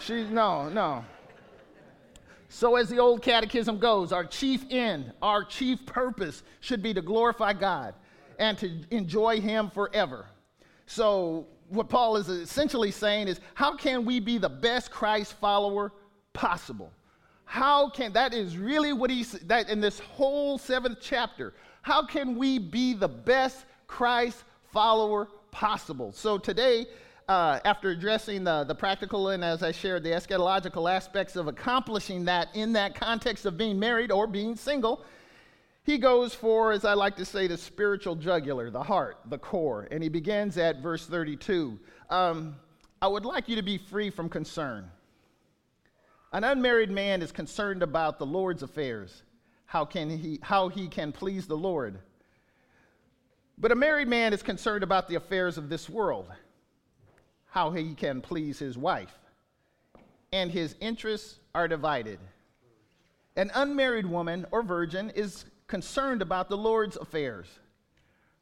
she, 0.00 0.24
no, 0.24 0.70
no. 0.70 1.04
So, 2.48 2.76
as 2.76 2.88
the 2.88 2.98
old 2.98 3.22
catechism 3.22 3.78
goes, 3.78 4.12
our 4.12 4.24
chief 4.24 4.64
end, 4.70 5.12
our 5.20 5.44
chief 5.44 5.84
purpose 5.84 6.42
should 6.60 6.80
be 6.80 6.94
to 6.94 7.02
glorify 7.02 7.52
God 7.52 7.94
and 8.38 8.56
to 8.58 8.70
enjoy 8.90 9.40
Him 9.40 9.68
forever. 9.68 10.26
So, 10.86 11.48
what 11.68 11.88
Paul 11.88 12.16
is 12.16 12.28
essentially 12.28 12.90
saying 12.90 13.28
is 13.28 13.40
how 13.54 13.76
can 13.76 14.04
we 14.04 14.20
be 14.20 14.38
the 14.38 14.48
best 14.48 14.90
Christ 14.90 15.34
follower 15.34 15.92
possible? 16.32 16.92
How 17.44 17.88
can 17.88 18.12
that 18.12 18.34
is 18.34 18.58
really 18.58 18.92
what 18.92 19.10
he's 19.10 19.32
that 19.32 19.70
in 19.70 19.80
this 19.80 20.00
whole 20.00 20.58
seventh 20.58 20.98
chapter? 21.00 21.54
How 21.82 22.04
can 22.04 22.36
we 22.36 22.58
be 22.58 22.94
the 22.94 23.08
best 23.08 23.64
Christ 23.86 24.42
follower 24.72 25.28
possible? 25.52 26.12
So 26.12 26.38
today, 26.38 26.86
uh, 27.28 27.60
after 27.64 27.90
addressing 27.90 28.44
the, 28.44 28.64
the 28.64 28.74
practical 28.74 29.30
and 29.30 29.44
as 29.44 29.62
I 29.62 29.72
shared 29.72 30.02
the 30.02 30.10
eschatological 30.10 30.90
aspects 30.90 31.36
of 31.36 31.48
accomplishing 31.48 32.24
that 32.26 32.48
in 32.54 32.72
that 32.74 32.94
context 32.94 33.46
of 33.46 33.56
being 33.56 33.78
married 33.78 34.12
or 34.12 34.26
being 34.26 34.56
single, 34.56 35.04
he 35.86 35.98
goes 35.98 36.34
for, 36.34 36.72
as 36.72 36.84
I 36.84 36.94
like 36.94 37.14
to 37.16 37.24
say, 37.24 37.46
the 37.46 37.56
spiritual 37.56 38.16
jugular, 38.16 38.70
the 38.70 38.82
heart, 38.82 39.18
the 39.26 39.38
core. 39.38 39.86
And 39.92 40.02
he 40.02 40.08
begins 40.08 40.58
at 40.58 40.82
verse 40.82 41.06
32. 41.06 41.78
Um, 42.10 42.56
I 43.00 43.06
would 43.06 43.24
like 43.24 43.48
you 43.48 43.54
to 43.54 43.62
be 43.62 43.78
free 43.78 44.10
from 44.10 44.28
concern. 44.28 44.90
An 46.32 46.42
unmarried 46.42 46.90
man 46.90 47.22
is 47.22 47.30
concerned 47.30 47.84
about 47.84 48.18
the 48.18 48.26
Lord's 48.26 48.64
affairs, 48.64 49.22
how, 49.64 49.84
can 49.84 50.10
he, 50.10 50.40
how 50.42 50.66
he 50.68 50.88
can 50.88 51.12
please 51.12 51.46
the 51.46 51.56
Lord. 51.56 52.00
But 53.56 53.70
a 53.70 53.76
married 53.76 54.08
man 54.08 54.32
is 54.32 54.42
concerned 54.42 54.82
about 54.82 55.06
the 55.06 55.14
affairs 55.14 55.56
of 55.56 55.68
this 55.68 55.88
world, 55.88 56.32
how 57.48 57.70
he 57.70 57.94
can 57.94 58.20
please 58.20 58.58
his 58.58 58.76
wife. 58.76 59.16
And 60.32 60.50
his 60.50 60.74
interests 60.80 61.38
are 61.54 61.68
divided. 61.68 62.18
An 63.36 63.52
unmarried 63.54 64.06
woman 64.06 64.46
or 64.50 64.64
virgin 64.64 65.10
is 65.10 65.44
concerned 65.66 66.22
about 66.22 66.48
the 66.48 66.56
Lord's 66.56 66.96
affairs. 66.96 67.46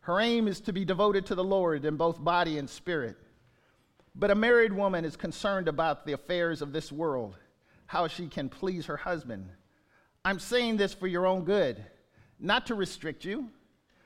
Her 0.01 0.21
aim 0.21 0.49
is 0.49 0.61
to 0.63 0.73
be 0.73 0.85
devoted 0.85 1.27
to 1.27 1.35
the 1.35 1.45
Lord 1.45 1.85
in 1.85 1.97
both 1.97 2.23
body 2.23 2.59
and 2.59 2.69
spirit. 2.69 3.17
But 4.15 4.31
a 4.31 4.35
married 4.35 4.73
woman 4.73 5.05
is 5.05 5.17
concerned 5.17 5.67
about 5.67 6.05
the 6.05 6.13
affairs 6.13 6.63
of 6.63 6.73
this 6.73 6.93
world, 6.93 7.37
how 7.87 8.07
she 8.07 8.27
can 8.29 8.49
please 8.49 8.87
her 8.87 8.99
husband. 8.99 9.49
I'm 10.25 10.39
saying 10.39 10.77
this 10.77 10.93
for 10.95 11.07
your 11.07 11.27
own 11.27 11.45
good, 11.45 11.85
not 12.39 12.67
to 12.67 12.75
restrict 12.75 13.25
you, 13.25 13.49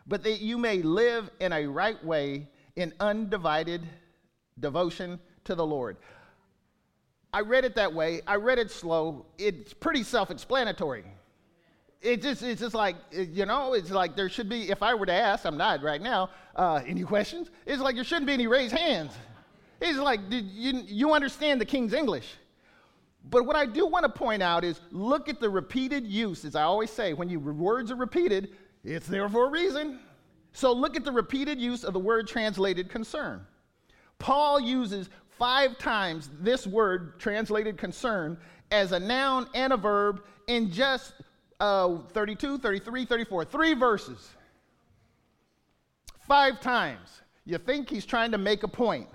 but 0.06 0.22
that 0.22 0.40
you 0.40 0.56
may 0.56 0.82
live 0.82 1.30
in 1.40 1.52
a 1.52 1.66
right 1.66 2.02
way 2.04 2.48
in 2.76 2.94
undivided 3.00 3.82
devotion 4.58 5.18
to 5.44 5.54
the 5.54 5.66
Lord. 5.66 5.96
I 7.32 7.40
read 7.40 7.64
it 7.64 7.74
that 7.74 7.92
way. 7.92 8.22
I 8.26 8.36
read 8.36 8.58
it 8.58 8.70
slow. 8.70 9.26
It's 9.36 9.74
pretty 9.74 10.02
self 10.02 10.30
explanatory. 10.30 11.04
It 12.00 12.22
just, 12.22 12.42
it's 12.42 12.60
just 12.60 12.74
like, 12.74 12.96
you 13.10 13.44
know, 13.44 13.74
it's 13.74 13.90
like 13.90 14.14
there 14.14 14.28
should 14.28 14.48
be, 14.48 14.70
if 14.70 14.82
I 14.82 14.94
were 14.94 15.06
to 15.06 15.12
ask, 15.12 15.44
I'm 15.44 15.56
not 15.56 15.82
right 15.82 16.00
now, 16.00 16.30
uh, 16.54 16.80
any 16.86 17.02
questions? 17.14 17.50
It's 17.66 17.82
like 17.82 17.96
there 17.96 18.04
shouldn't 18.04 18.26
be 18.26 18.32
any 18.32 18.46
raised 18.46 18.74
hands. 18.74 19.12
It's 19.80 19.98
like, 19.98 20.20
you, 20.30 20.82
you 20.86 21.12
understand 21.12 21.60
the 21.60 21.64
King's 21.64 21.92
English? 21.92 22.34
But 23.30 23.46
what 23.46 23.56
I 23.56 23.66
do 23.66 23.86
want 23.86 24.04
to 24.04 24.08
point 24.08 24.42
out 24.42 24.64
is 24.64 24.80
look 24.90 25.28
at 25.28 25.40
the 25.40 25.50
repeated 25.50 26.06
use. 26.06 26.44
As 26.44 26.54
I 26.54 26.62
always 26.62 26.90
say, 26.90 27.12
when 27.12 27.28
you, 27.28 27.40
words 27.40 27.90
are 27.90 27.96
repeated, 27.96 28.50
it's 28.84 29.06
there 29.06 29.28
for 29.28 29.46
a 29.46 29.50
reason. 29.50 29.98
So 30.52 30.72
look 30.72 30.96
at 30.96 31.04
the 31.04 31.12
repeated 31.12 31.60
use 31.60 31.84
of 31.84 31.92
the 31.92 31.98
word 31.98 32.26
translated 32.26 32.88
concern. 32.88 33.44
Paul 34.18 34.60
uses 34.60 35.10
five 35.38 35.78
times 35.78 36.30
this 36.40 36.66
word 36.66 37.20
translated 37.20 37.76
concern 37.76 38.38
as 38.70 38.92
a 38.92 38.98
noun 38.98 39.48
and 39.54 39.72
a 39.72 39.76
verb 39.76 40.22
in 40.48 40.70
just 40.70 41.12
uh, 41.60 41.98
32, 42.12 42.58
33, 42.58 43.04
34, 43.04 43.44
three 43.44 43.74
verses. 43.74 44.30
Five 46.26 46.60
times. 46.60 47.22
You 47.44 47.58
think 47.58 47.88
he's 47.88 48.04
trying 48.04 48.32
to 48.32 48.38
make 48.38 48.62
a 48.62 48.68
point. 48.68 49.08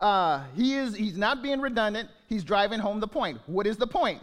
Uh, 0.00 0.44
he 0.54 0.74
is, 0.74 0.94
he's 0.94 1.16
not 1.16 1.42
being 1.42 1.60
redundant. 1.60 2.10
He's 2.28 2.44
driving 2.44 2.80
home 2.80 3.00
the 3.00 3.08
point. 3.08 3.38
What 3.46 3.66
is 3.66 3.76
the 3.76 3.86
point? 3.86 4.20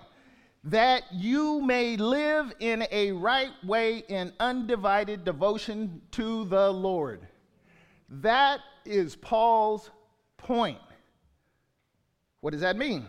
That 0.66 1.04
you 1.12 1.62
may 1.62 1.98
live 1.98 2.54
in 2.60 2.86
a 2.92 3.12
right 3.12 3.52
way 3.66 4.04
in 4.08 4.34
undivided 4.40 5.24
devotion 5.24 6.02
to 6.12 6.46
the 6.46 6.72
Lord. 6.72 7.28
That 8.10 8.60
is 8.86 9.16
Paul's 9.16 9.90
point. 10.38 10.80
What 12.42 12.52
does 12.52 12.62
that 12.62 12.78
mean? 12.78 13.08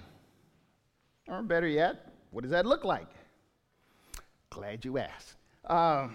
Or 1.28 1.42
better 1.42 1.66
yet, 1.66 2.12
what 2.30 2.42
does 2.42 2.50
that 2.50 2.66
look 2.66 2.84
like? 2.84 3.08
Glad 4.54 4.84
you 4.84 4.98
asked. 4.98 5.34
Um, 5.64 6.14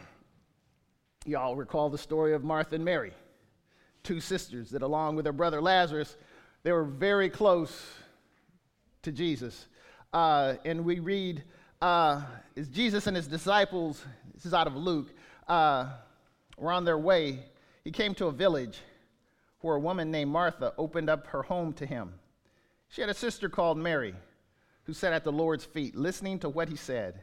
y'all 1.26 1.58
recall 1.58 1.90
the 1.90 1.98
story 1.98 2.34
of 2.34 2.42
Martha 2.42 2.76
and 2.76 2.86
Mary, 2.86 3.12
two 4.02 4.22
sisters 4.22 4.70
that, 4.70 4.82
along 4.82 5.18
with 5.18 5.26
their 5.26 5.34
brother 5.34 5.60
Lazarus, 5.62 6.16
they 6.64 6.72
were 6.72 6.86
very 6.86 7.30
close 7.30 7.86
to 9.02 9.12
Jesus. 9.12 9.68
Uh, 10.14 10.54
and 10.64 10.86
we 10.86 11.00
read, 11.00 11.44
uh, 11.82 12.22
Jesus 12.72 13.08
and 13.08 13.18
his 13.18 13.28
disciples, 13.28 14.02
this 14.34 14.46
is 14.46 14.54
out 14.54 14.68
of 14.68 14.76
Luke, 14.78 15.14
uh, 15.50 15.90
were 16.58 16.72
on 16.72 16.86
their 16.86 16.98
way, 16.98 17.44
he 17.84 17.92
came 17.92 18.16
to 18.16 18.28
a 18.28 18.32
village 18.32 18.80
where 19.60 19.76
a 19.76 19.82
woman 19.82 20.12
named 20.12 20.32
Martha 20.32 20.74
opened 20.78 21.10
up 21.10 21.28
her 21.28 21.44
home 21.44 21.74
to 21.74 21.86
him. 21.86 22.14
She 22.88 23.02
had 23.02 23.10
a 23.10 23.14
sister 23.14 23.50
called 23.50 23.78
Mary 23.78 24.16
who 24.84 24.94
sat 24.94 25.12
at 25.12 25.26
the 25.26 25.32
Lord's 25.34 25.66
feet 25.66 25.94
listening 25.94 26.40
to 26.40 26.48
what 26.48 26.70
he 26.70 26.78
said. 26.78 27.20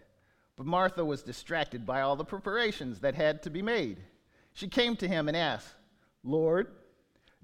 But 0.56 0.66
Martha 0.66 1.04
was 1.04 1.22
distracted 1.22 1.84
by 1.84 2.00
all 2.00 2.16
the 2.16 2.24
preparations 2.24 3.00
that 3.00 3.14
had 3.14 3.42
to 3.42 3.50
be 3.50 3.62
made. 3.62 3.98
She 4.54 4.68
came 4.68 4.96
to 4.96 5.08
him 5.08 5.28
and 5.28 5.36
asked, 5.36 5.68
Lord, 6.24 6.68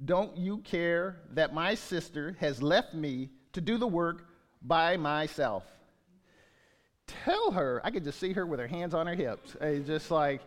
don't 0.05 0.37
you 0.37 0.59
care 0.59 1.21
that 1.33 1.55
my 1.55 1.75
sister 1.75 2.37
has 2.41 2.63
left 2.63 2.95
me 2.95 3.29
to 3.53 3.61
do 3.61 3.77
the 3.77 3.87
work 3.87 4.29
by 4.63 4.97
myself? 4.97 5.65
Tell 7.07 7.51
her, 7.51 7.83
I 7.85 7.91
could 7.91 8.05
just 8.05 8.19
see 8.19 8.33
her 8.33 8.47
with 8.47 8.59
her 8.59 8.67
hands 8.67 8.95
on 8.95 9.07
her 9.07 9.15
hips, 9.15 9.57
eh, 9.61 9.81
just 9.81 10.11
like, 10.11 10.41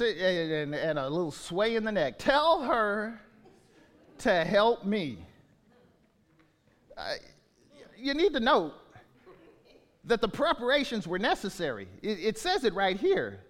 eh, 0.00 0.62
and, 0.62 0.74
and 0.74 0.98
a 0.98 1.08
little 1.08 1.30
sway 1.30 1.76
in 1.76 1.84
the 1.84 1.92
neck. 1.92 2.18
Tell 2.18 2.62
her 2.62 3.20
to 4.18 4.44
help 4.44 4.84
me. 4.84 5.18
you 7.96 8.14
need 8.14 8.32
to 8.32 8.40
know 8.40 8.72
that 10.08 10.22
the 10.22 10.28
preparations 10.28 11.06
were 11.06 11.18
necessary. 11.18 11.86
It, 12.02 12.18
it 12.20 12.38
says 12.38 12.64
it 12.64 12.74
right 12.74 12.98
here. 12.98 13.40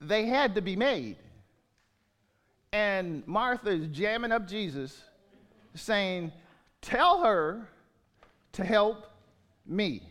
They 0.00 0.26
had 0.26 0.54
to 0.54 0.60
be 0.60 0.76
made. 0.76 1.16
And 2.72 3.26
Martha 3.26 3.70
is 3.70 3.88
jamming 3.88 4.30
up 4.30 4.46
Jesus, 4.46 5.02
saying, 5.74 6.30
Tell 6.82 7.24
her 7.24 7.66
to 8.52 8.64
help 8.64 9.06
me. 9.66 10.02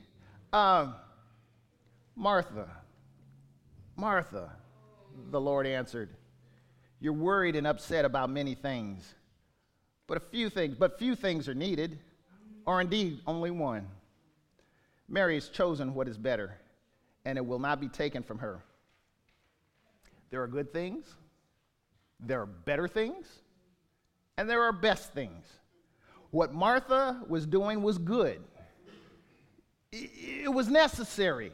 Um, 0.52 0.96
Martha, 2.16 2.68
Martha, 3.96 4.52
the 5.30 5.40
Lord 5.40 5.68
answered, 5.68 6.10
You're 7.00 7.14
worried 7.14 7.56
and 7.56 7.68
upset 7.68 8.04
about 8.04 8.32
many 8.32 8.56
things, 8.56 9.14
but 10.08 10.18
a 10.18 10.22
few 10.22 10.50
things, 10.50 10.76
but 10.78 10.98
few 10.98 11.16
things 11.16 11.48
are 11.48 11.54
needed, 11.54 12.00
or 12.66 12.82
indeed 12.82 13.20
only 13.28 13.52
one. 13.52 13.88
Mary 15.10 15.36
has 15.36 15.50
chosen 15.50 15.94
what 15.94 16.08
is 16.08 16.18
better, 16.18 16.58
and 17.26 17.38
it 17.38 17.46
will 17.46 17.60
not 17.60 17.80
be 17.80 17.88
taken 17.88 18.24
from 18.24 18.40
her. 18.40 18.64
There 20.30 20.42
are 20.44 20.48
good 20.48 20.74
things 20.74 21.16
there 22.20 22.42
are 22.42 22.46
better 22.46 22.88
things, 22.88 23.28
and 24.38 24.50
there 24.50 24.64
are 24.64 24.72
best 24.72 25.14
things. 25.14 25.46
What 26.32 26.54
Martha 26.54 27.24
was 27.28 27.46
doing 27.46 27.82
was 27.82 27.98
good, 27.98 28.42
it 29.92 30.52
was 30.52 30.68
necessary. 30.68 31.52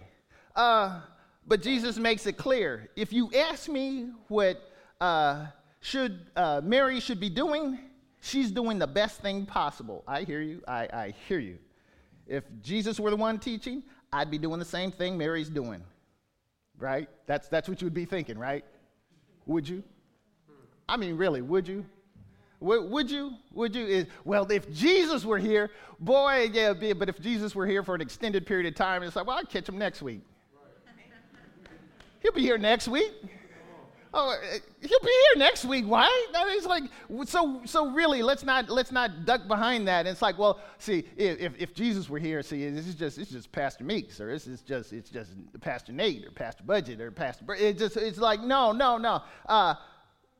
Uh, 0.56 1.02
but 1.46 1.62
Jesus 1.62 1.98
makes 1.98 2.26
it 2.26 2.34
clear 2.38 2.90
if 2.96 3.12
you 3.12 3.30
ask 3.34 3.68
me 3.68 4.10
what 4.28 4.62
uh, 5.02 5.48
should 5.82 6.20
uh, 6.36 6.62
Mary 6.64 7.00
should 7.00 7.20
be 7.20 7.30
doing, 7.30 7.78
she's 8.22 8.52
doing 8.52 8.80
the 8.80 8.88
best 8.88 9.22
thing 9.22 9.46
possible. 9.46 10.04
I 10.08 10.24
hear 10.24 10.42
you. 10.42 10.64
I, 10.68 10.88
I 10.94 11.14
hear 11.28 11.40
you. 11.40 11.58
If 12.34 12.46
Jesus 12.64 13.00
were 13.00 13.12
the 13.12 13.16
one 13.16 13.38
teaching, 13.38 13.84
I'd 14.12 14.32
be 14.32 14.40
doing 14.40 14.58
the 14.58 14.66
same 14.66 14.92
thing 14.92 15.16
Mary's 15.16 15.50
doing. 15.50 15.84
Right? 16.80 17.08
That's, 17.28 17.48
that's 17.48 17.70
what 17.70 17.80
you 17.80 17.86
would 17.86 17.94
be 17.94 18.06
thinking, 18.06 18.40
right? 18.40 18.66
Would 19.46 19.70
you? 19.70 19.84
I 20.90 20.98
mean, 20.98 21.16
really, 21.16 21.44
would 21.44 21.68
you? 21.68 21.86
Would, 22.60 22.90
would 22.90 23.12
you? 23.12 23.34
Would 23.54 23.76
you? 23.76 23.86
Is, 23.86 24.08
well, 24.26 24.52
if 24.52 24.72
Jesus 24.74 25.24
were 25.24 25.38
here, 25.38 25.70
boy, 26.00 26.50
yeah, 26.52 26.74
be, 26.74 26.94
but 26.94 27.08
if 27.08 27.20
Jesus 27.22 27.54
were 27.54 27.68
here 27.68 27.84
for 27.84 27.94
an 27.94 28.02
extended 28.02 28.48
period 28.48 28.66
of 28.66 28.74
time, 28.74 29.04
it's 29.04 29.16
like, 29.16 29.28
well, 29.28 29.38
I'll 29.38 29.46
catch 29.46 29.70
him 29.70 29.78
next 29.78 30.02
week. 30.02 30.22
He'll 32.22 32.32
be 32.32 32.42
here 32.42 32.58
next 32.58 32.88
week. 32.88 33.12
Oh, 34.16 34.30
uh, 34.30 34.58
he'll 34.80 35.00
be 35.00 35.08
here 35.08 35.40
next 35.40 35.66
week. 35.66 35.86
Why? 35.86 36.06
I 36.36 36.54
it's 36.56 36.68
like 36.68 36.84
so. 37.26 37.62
So 37.66 37.92
really, 37.92 38.22
let's 38.22 38.44
not 38.44 38.70
let's 38.70 38.92
not 38.92 39.26
duck 39.26 39.48
behind 39.48 39.88
that. 39.88 40.02
And 40.02 40.10
It's 40.10 40.22
like, 40.22 40.38
well, 40.38 40.60
see, 40.78 41.06
if, 41.18 41.54
if 41.58 41.74
Jesus 41.74 42.10
were 42.10 42.20
here, 42.20 42.44
see, 42.44 42.70
this 42.70 42.88
is 42.88 42.94
just 42.94 43.18
it's 43.18 43.32
just 43.32 43.52
Pastor 43.52 43.84
Meeks, 43.84 44.22
or 44.22 44.32
this 44.32 44.46
is 44.46 44.62
just 44.62 44.94
it's 44.94 45.10
just 45.10 45.32
Pastor 45.62 45.94
Nate, 45.94 46.28
or 46.28 46.32
Pastor 46.32 46.64
Budget, 46.64 47.02
or 47.02 47.10
Pastor. 47.10 47.56
It 47.56 47.80
just 47.80 47.98
it's 47.98 48.20
like 48.20 48.40
no, 48.42 48.72
no, 48.72 48.98
no. 48.98 49.24
Uh, 49.48 49.74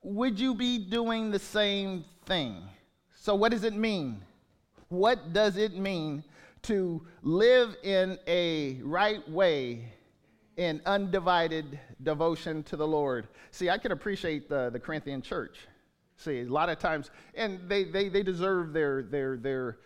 would 0.04 0.40
you 0.40 0.54
be 0.54 0.78
doing 0.78 1.32
the 1.32 1.40
same 1.40 2.06
thing? 2.26 2.62
So, 3.16 3.34
what 3.34 3.52
does 3.52 3.64
it 3.64 3.74
mean? 3.74 4.22
What 4.90 5.34
does 5.34 5.58
it 5.58 5.76
mean 5.76 6.24
to 6.64 7.02
live 7.24 7.76
in 7.84 8.20
a 8.28 8.80
right 8.84 9.28
way 9.28 9.94
in 10.58 10.82
undivided 10.86 11.80
devotion 12.02 12.64
to 12.64 12.76
the 12.76 12.88
Lord? 12.88 13.28
See, 13.52 13.70
I 13.70 13.78
can 13.78 13.92
appreciate 13.92 14.50
the, 14.50 14.70
the 14.70 14.80
Corinthian 14.80 15.22
church. 15.22 15.68
See, 16.18 16.42
a 16.42 16.46
lot 16.46 16.70
of 16.70 16.80
times, 16.80 17.12
and 17.36 17.60
they, 17.68 17.84
they, 17.84 18.10
they 18.10 18.24
deserve 18.24 18.74
their, 18.74 19.04
their, 19.04 19.38
their, 19.38 19.78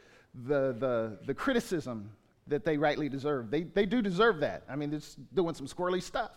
the, 0.45 0.75
the, 0.77 1.19
the 1.25 1.33
criticism 1.33 2.11
that 2.47 2.63
they 2.63 2.77
rightly 2.77 3.09
deserve. 3.09 3.49
They, 3.49 3.63
they 3.63 3.85
do 3.85 4.01
deserve 4.01 4.39
that. 4.41 4.63
I 4.69 4.75
mean, 4.75 4.89
they're 4.91 5.01
doing 5.33 5.55
some 5.55 5.67
squirrely 5.67 6.01
stuff 6.01 6.31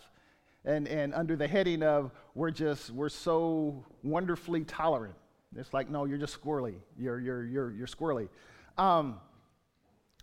and, 0.65 0.87
and 0.87 1.13
under 1.13 1.35
the 1.35 1.47
heading 1.47 1.83
of 1.83 2.11
we're 2.35 2.51
just 2.51 2.91
we're 2.91 3.09
so 3.09 3.83
wonderfully 4.03 4.63
tolerant 4.63 5.15
it's 5.55 5.73
like 5.73 5.89
no 5.89 6.05
you're 6.05 6.17
just 6.17 6.39
squirrely 6.39 6.75
you're 6.97 7.19
you're 7.19 7.43
you're, 7.43 7.71
you're 7.71 7.87
squirrely 7.87 8.29
um, 8.77 9.19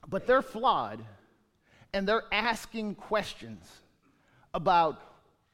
but 0.09 0.27
they're 0.27 0.43
flawed 0.43 1.05
and 1.93 2.07
they're 2.07 2.25
asking 2.33 2.95
questions 2.95 3.67
about 4.59 5.01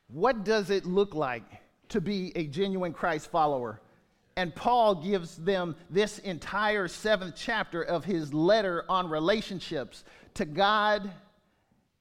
what 0.08 0.44
does 0.44 0.70
it 0.70 0.84
look 0.84 1.14
like 1.14 1.44
to 1.88 2.00
be 2.00 2.32
a 2.34 2.46
genuine 2.46 2.92
christ 2.92 3.30
follower 3.30 3.80
and 4.36 4.54
paul 4.54 4.96
gives 4.96 5.36
them 5.36 5.76
this 5.88 6.18
entire 6.20 6.88
seventh 6.88 7.34
chapter 7.36 7.82
of 7.82 8.04
his 8.04 8.34
letter 8.34 8.84
on 8.88 9.08
relationships 9.08 10.04
to 10.34 10.44
god 10.44 11.10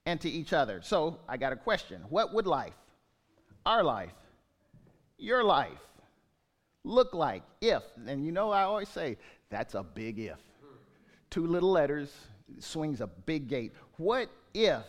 and 0.06 0.20
to 0.22 0.30
each 0.30 0.54
other. 0.54 0.82
So 0.82 1.20
I 1.28 1.38
got 1.38 1.54
a 1.54 1.56
question. 1.56 2.02
What 2.10 2.34
would 2.34 2.48
life, 2.48 2.74
our 3.66 3.84
life, 3.84 4.14
your 5.18 5.44
life, 5.44 5.80
look 6.84 7.14
like 7.14 7.44
if, 7.62 7.84
and 8.08 8.26
you 8.26 8.32
know 8.32 8.52
I 8.52 8.64
always 8.64 8.90
say, 8.90 9.18
that's 9.50 9.76
a 9.76 9.84
big 9.84 10.20
if. 10.20 10.40
Two 11.30 11.48
little 11.48 11.72
letters 11.72 12.14
swings 12.60 13.02
a 13.02 13.08
big 13.08 13.48
gate. 13.48 13.74
What 13.98 14.30
if 14.54 14.84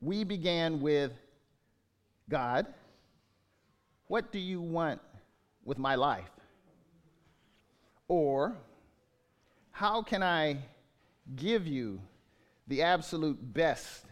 we 0.00 0.22
began 0.24 0.80
with 0.80 1.12
God, 2.28 2.66
what 4.06 4.32
do 4.32 4.38
you 4.38 4.60
want 4.60 5.00
with 5.64 5.78
my 5.78 5.94
life? 5.94 6.30
Or, 8.08 8.56
how 9.70 10.02
can 10.02 10.22
I 10.22 10.58
give 11.36 11.66
you 11.66 12.00
the 12.66 12.82
absolute 12.82 13.38
best 13.52 14.04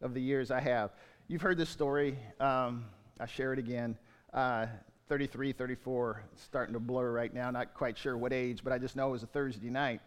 of 0.00 0.14
the 0.14 0.20
years 0.20 0.50
I 0.50 0.60
have. 0.60 0.90
You've 1.28 1.42
heard 1.42 1.58
this 1.58 1.70
story. 1.70 2.18
Um, 2.40 2.86
I 3.18 3.26
share 3.26 3.52
it 3.52 3.58
again. 3.58 3.96
Uh, 4.32 4.66
33, 5.08 5.52
34, 5.52 6.22
starting 6.36 6.74
to 6.74 6.80
blur 6.80 7.10
right 7.10 7.32
now. 7.32 7.50
Not 7.50 7.74
quite 7.74 7.96
sure 7.96 8.16
what 8.16 8.32
age, 8.32 8.60
but 8.64 8.72
I 8.72 8.78
just 8.78 8.96
know 8.96 9.08
it 9.08 9.12
was 9.12 9.22
a 9.22 9.28
Thursday 9.28 9.70
night. 9.70 10.00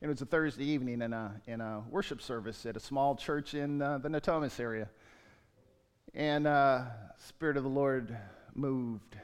And 0.00 0.10
it 0.10 0.12
was 0.12 0.22
a 0.22 0.26
Thursday 0.26 0.64
evening 0.64 1.02
in 1.02 1.12
a, 1.12 1.40
in 1.46 1.60
a 1.60 1.82
worship 1.90 2.22
service 2.22 2.64
at 2.64 2.76
a 2.76 2.80
small 2.80 3.14
church 3.14 3.54
in 3.54 3.82
uh, 3.82 3.98
the 3.98 4.08
Natomas 4.08 4.58
area. 4.58 4.88
And 6.14 6.46
uh, 6.46 6.82
Spirit 7.18 7.56
of 7.56 7.62
the 7.62 7.68
Lord 7.68 8.16
moved. 8.54 9.16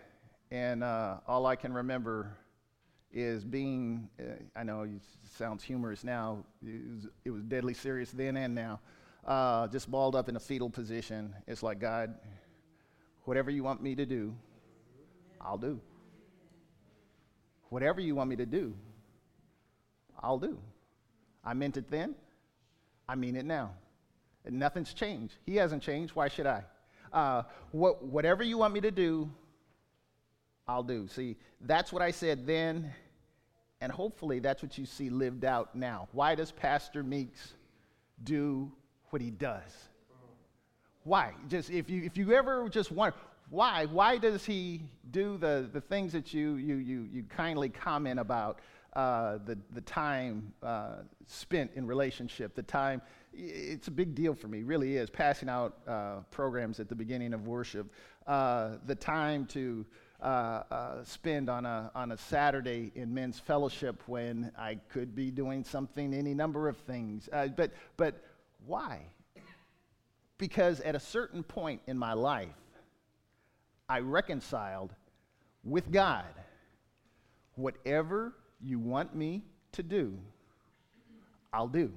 And 0.50 0.84
uh, 0.84 1.18
all 1.26 1.46
I 1.46 1.56
can 1.56 1.72
remember 1.72 2.36
is 3.12 3.44
being, 3.44 4.08
uh, 4.20 4.34
I 4.54 4.62
know 4.62 4.82
it 4.82 4.90
sounds 5.36 5.64
humorous 5.64 6.04
now, 6.04 6.44
it 6.64 6.82
was, 6.88 7.08
it 7.24 7.30
was, 7.30 7.42
deadly 7.42 7.74
serious 7.74 8.10
then 8.10 8.36
and 8.36 8.54
now, 8.54 8.80
uh, 9.26 9.66
just 9.68 9.90
balled 9.90 10.14
up 10.14 10.28
in 10.28 10.36
a 10.36 10.40
fetal 10.40 10.70
position. 10.70 11.34
It's 11.46 11.62
like, 11.62 11.80
God, 11.80 12.14
whatever 13.24 13.50
you 13.50 13.64
want 13.64 13.82
me 13.82 13.94
to 13.94 14.06
do, 14.06 14.34
I'll 15.40 15.58
do. 15.58 15.80
Whatever 17.70 18.00
you 18.00 18.14
want 18.14 18.30
me 18.30 18.36
to 18.36 18.46
do, 18.46 18.74
I'll 20.20 20.38
do. 20.38 20.58
I 21.44 21.54
meant 21.54 21.76
it 21.76 21.90
then, 21.90 22.14
I 23.08 23.14
mean 23.14 23.34
it 23.34 23.44
now. 23.44 23.70
And 24.44 24.58
nothing's 24.58 24.94
changed. 24.94 25.34
He 25.44 25.56
hasn't 25.56 25.82
changed. 25.82 26.14
Why 26.14 26.28
should 26.28 26.46
I? 26.46 26.64
Uh, 27.12 27.42
what, 27.72 28.04
whatever 28.04 28.42
you 28.42 28.58
want 28.58 28.74
me 28.74 28.80
to 28.80 28.90
do, 28.90 29.30
I'll 30.68 30.82
do. 30.82 31.06
See, 31.08 31.36
that's 31.60 31.92
what 31.92 32.02
I 32.02 32.10
said 32.10 32.46
then, 32.46 32.92
and 33.80 33.92
hopefully 33.92 34.38
that's 34.38 34.62
what 34.62 34.76
you 34.76 34.86
see 34.86 35.10
lived 35.10 35.44
out 35.44 35.74
now. 35.74 36.08
Why 36.12 36.34
does 36.34 36.50
Pastor 36.50 37.02
Meeks 37.02 37.54
do 38.24 38.70
what 39.10 39.22
he 39.22 39.30
does? 39.30 39.88
Why? 41.04 41.34
Just 41.48 41.70
if 41.70 41.88
you 41.88 42.02
if 42.02 42.16
you 42.16 42.32
ever 42.32 42.68
just 42.68 42.90
wonder 42.90 43.16
why 43.50 43.86
why 43.86 44.18
does 44.18 44.44
he 44.44 44.82
do 45.12 45.36
the 45.38 45.68
the 45.72 45.80
things 45.80 46.12
that 46.12 46.34
you 46.34 46.56
you 46.56 46.76
you 46.76 47.08
you 47.12 47.22
kindly 47.28 47.68
comment 47.68 48.18
about 48.18 48.58
uh, 48.96 49.38
the 49.44 49.58
the 49.74 49.80
time 49.82 50.52
uh, 50.62 50.96
spent 51.26 51.70
in 51.76 51.86
relationship, 51.86 52.54
the 52.54 52.62
time 52.62 53.02
it's 53.34 53.88
a 53.88 53.90
big 53.90 54.14
deal 54.14 54.34
for 54.34 54.48
me, 54.48 54.62
really 54.62 54.96
is, 54.96 55.10
passing 55.10 55.50
out 55.50 55.76
uh, 55.86 56.20
programs 56.30 56.80
at 56.80 56.88
the 56.88 56.94
beginning 56.94 57.34
of 57.34 57.46
worship. 57.46 57.92
Uh, 58.26 58.76
the 58.86 58.94
time 58.94 59.44
to 59.44 59.84
uh, 60.22 60.62
uh, 60.70 61.04
spend 61.04 61.50
on 61.50 61.66
a, 61.66 61.90
on 61.94 62.12
a 62.12 62.16
Saturday 62.16 62.90
in 62.94 63.12
men's 63.12 63.38
fellowship 63.38 64.02
when 64.06 64.50
I 64.58 64.76
could 64.88 65.14
be 65.14 65.30
doing 65.30 65.64
something, 65.64 66.14
any 66.14 66.32
number 66.32 66.66
of 66.66 66.78
things. 66.78 67.28
But, 67.30 67.72
but 67.98 68.14
why? 68.66 69.02
Because 70.38 70.80
at 70.80 70.94
a 70.94 71.00
certain 71.00 71.42
point 71.42 71.82
in 71.86 71.98
my 71.98 72.14
life, 72.14 72.48
I 73.86 74.00
reconciled 74.00 74.94
with 75.62 75.92
God. 75.92 76.24
Whatever 77.56 78.32
you 78.60 78.78
want 78.78 79.14
me 79.14 79.44
to 79.72 79.82
do, 79.82 80.18
I'll 81.52 81.68
do. 81.68 81.92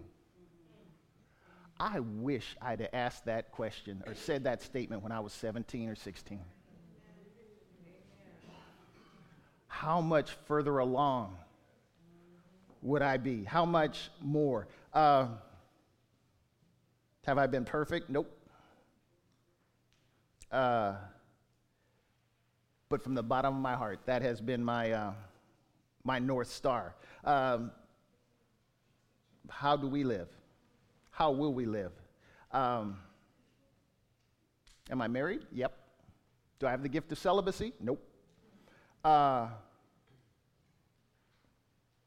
I 1.80 2.02
wish 2.02 2.58
I'd 2.62 2.90
asked 2.92 3.26
that 3.26 3.52
question 3.52 4.04
or 4.06 4.14
said 4.14 4.44
that 4.44 4.62
statement 4.62 5.02
when 5.02 5.14
I 5.14 5.22
was 5.22 5.32
17 5.34 5.88
or 5.88 5.96
16. 5.96 6.40
How 9.68 10.02
much 10.02 10.32
further 10.46 10.80
along 10.80 11.38
would 12.82 13.02
I 13.02 13.18
be? 13.18 13.44
How 13.46 13.66
much 13.66 14.10
more? 14.22 14.68
Uh, 14.94 15.28
have 17.26 17.38
I 17.38 17.48
been 17.48 17.64
perfect? 17.64 18.10
Nope. 18.10 18.30
Uh, 20.52 20.96
but 22.90 23.04
from 23.04 23.14
the 23.14 23.24
bottom 23.24 23.56
of 23.56 23.62
my 23.62 23.76
heart, 23.76 24.00
that 24.06 24.22
has 24.22 24.42
been 24.42 24.64
my, 24.64 24.92
uh, 24.92 25.14
my 26.04 26.20
North 26.20 26.52
Star. 26.52 26.96
Um, 27.24 27.72
how 29.50 29.76
do 29.76 29.88
we 29.88 30.04
live? 30.04 30.30
How 31.12 31.32
will 31.32 31.54
we 31.54 31.66
live? 31.66 31.92
Um, 32.52 32.98
am 34.90 35.02
I 35.02 35.08
married? 35.08 35.42
Yep. 35.52 35.74
Do 36.60 36.68
I 36.68 36.72
have 36.72 36.84
the 36.84 36.90
gift 36.90 37.12
of 37.12 37.18
celibacy? 37.18 37.74
Nope. 37.80 38.02
Uh, 39.04 39.48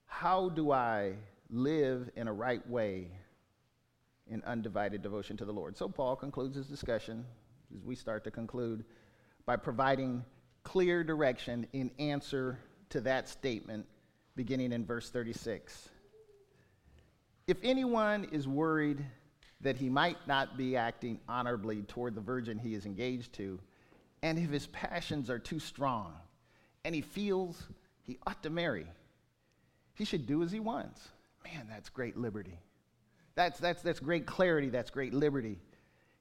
how 0.06 0.48
do 0.50 0.70
I 0.70 1.14
live 1.50 2.10
in 2.16 2.28
a 2.28 2.32
right 2.32 2.66
way 2.68 3.08
in 4.28 4.42
undivided 4.44 5.02
devotion 5.02 5.36
to 5.38 5.44
the 5.44 5.52
Lord? 5.52 5.76
So 5.76 5.88
Paul 5.88 6.16
concludes 6.16 6.56
his 6.56 6.66
discussion 6.66 7.24
as 7.74 7.84
we 7.84 7.94
start 7.94 8.24
to 8.24 8.30
conclude 8.30 8.84
by 9.46 9.56
providing 9.56 10.24
clear 10.62 11.02
direction 11.02 11.66
in 11.72 11.90
answer 11.98 12.58
to 12.92 13.00
that 13.00 13.26
statement 13.26 13.86
beginning 14.36 14.70
in 14.70 14.84
verse 14.84 15.08
36. 15.08 15.88
If 17.46 17.56
anyone 17.62 18.28
is 18.32 18.46
worried 18.46 19.04
that 19.62 19.76
he 19.76 19.88
might 19.88 20.18
not 20.26 20.58
be 20.58 20.76
acting 20.76 21.18
honorably 21.26 21.82
toward 21.82 22.14
the 22.14 22.20
virgin 22.20 22.58
he 22.58 22.74
is 22.74 22.84
engaged 22.84 23.32
to, 23.34 23.58
and 24.22 24.38
if 24.38 24.50
his 24.50 24.66
passions 24.68 25.30
are 25.30 25.38
too 25.38 25.58
strong 25.58 26.14
and 26.84 26.94
he 26.94 27.00
feels 27.00 27.66
he 28.02 28.18
ought 28.26 28.42
to 28.42 28.50
marry, 28.50 28.86
he 29.94 30.04
should 30.04 30.26
do 30.26 30.42
as 30.42 30.52
he 30.52 30.60
wants. 30.60 31.08
Man, 31.44 31.66
that's 31.70 31.88
great 31.88 32.18
liberty. 32.18 32.58
That's, 33.36 33.58
that's, 33.58 33.80
that's 33.80 34.00
great 34.00 34.26
clarity. 34.26 34.68
That's 34.68 34.90
great 34.90 35.14
liberty. 35.14 35.58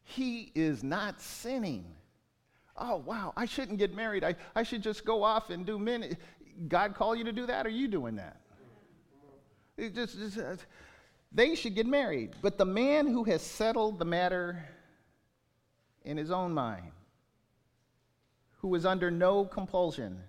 He 0.03 0.53
is 0.55 0.83
not 0.83 1.19
sinning. 1.19 1.85
Oh, 2.77 2.97
wow, 3.05 3.33
I 3.35 3.45
shouldn't 3.45 3.77
get 3.77 3.93
married. 3.93 4.23
I, 4.23 4.35
I 4.55 4.63
should 4.63 4.81
just 4.81 5.03
go 5.05 5.23
off 5.23 5.49
and 5.49 5.65
do 5.65 5.77
men. 5.77 6.15
God 6.67 6.95
call 6.95 7.15
you 7.15 7.23
to 7.23 7.31
do 7.31 7.45
that? 7.45 7.65
Or 7.65 7.69
are 7.69 7.71
you 7.71 7.87
doing 7.87 8.15
that? 8.15 8.37
It 9.77 9.95
just, 9.95 10.17
just 10.17 10.37
uh, 10.37 10.55
they 11.31 11.55
should 11.55 11.75
get 11.75 11.87
married. 11.87 12.31
But 12.41 12.57
the 12.57 12.65
man 12.65 13.07
who 13.07 13.23
has 13.23 13.41
settled 13.41 13.99
the 13.99 14.05
matter 14.05 14.63
in 16.03 16.17
his 16.17 16.31
own 16.31 16.53
mind, 16.53 16.91
who 18.57 18.75
is 18.75 18.85
under 18.85 19.09
no 19.09 19.45
compulsion, 19.45 20.19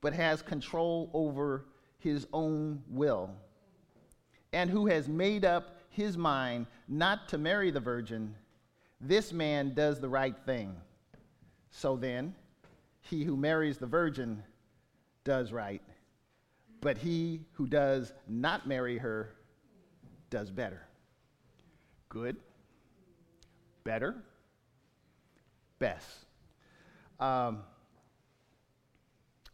but 0.00 0.12
has 0.12 0.42
control 0.42 1.10
over 1.12 1.66
his 1.98 2.26
own 2.32 2.82
will, 2.88 3.30
and 4.52 4.70
who 4.70 4.86
has 4.86 5.08
made 5.08 5.44
up 5.44 5.80
his 5.90 6.16
mind 6.16 6.66
not 6.88 7.28
to 7.28 7.38
marry 7.38 7.70
the 7.70 7.80
virgin, 7.80 8.34
this 9.00 9.32
man 9.32 9.74
does 9.74 10.00
the 10.00 10.08
right 10.08 10.36
thing. 10.46 10.74
So 11.70 11.96
then, 11.96 12.34
he 13.00 13.24
who 13.24 13.36
marries 13.36 13.78
the 13.78 13.86
virgin 13.86 14.42
does 15.28 15.52
right, 15.52 15.82
but 16.80 16.96
he 16.96 17.42
who 17.52 17.66
does 17.66 18.14
not 18.26 18.66
marry 18.66 18.96
her 18.96 19.34
does 20.30 20.50
better. 20.50 20.80
Good, 22.08 22.36
better, 23.84 24.14
best. 25.78 26.24
Um, 27.20 27.62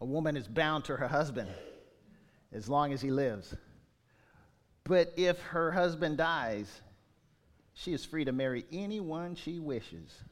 a 0.01 0.05
woman 0.05 0.37
is 0.37 0.47
bound 0.47 0.85
to 0.85 0.97
her 0.97 1.09
husband 1.09 1.49
as 2.53 2.69
long 2.69 2.93
as 2.93 3.01
he 3.01 3.11
lives. 3.11 3.53
But 4.85 5.13
if 5.17 5.41
her 5.41 5.73
husband 5.73 6.19
dies, 6.19 6.69
she 7.73 7.93
is 7.93 8.05
free 8.05 8.25
to 8.27 8.33
marry 8.33 8.65
anyone 8.71 9.35
she 9.35 9.59
wishes. 9.59 10.23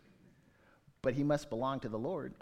But 1.03 1.15
he 1.15 1.25
must 1.25 1.51
belong 1.51 1.81
to 1.81 1.89
the 1.89 1.99
Lord. 1.99 2.33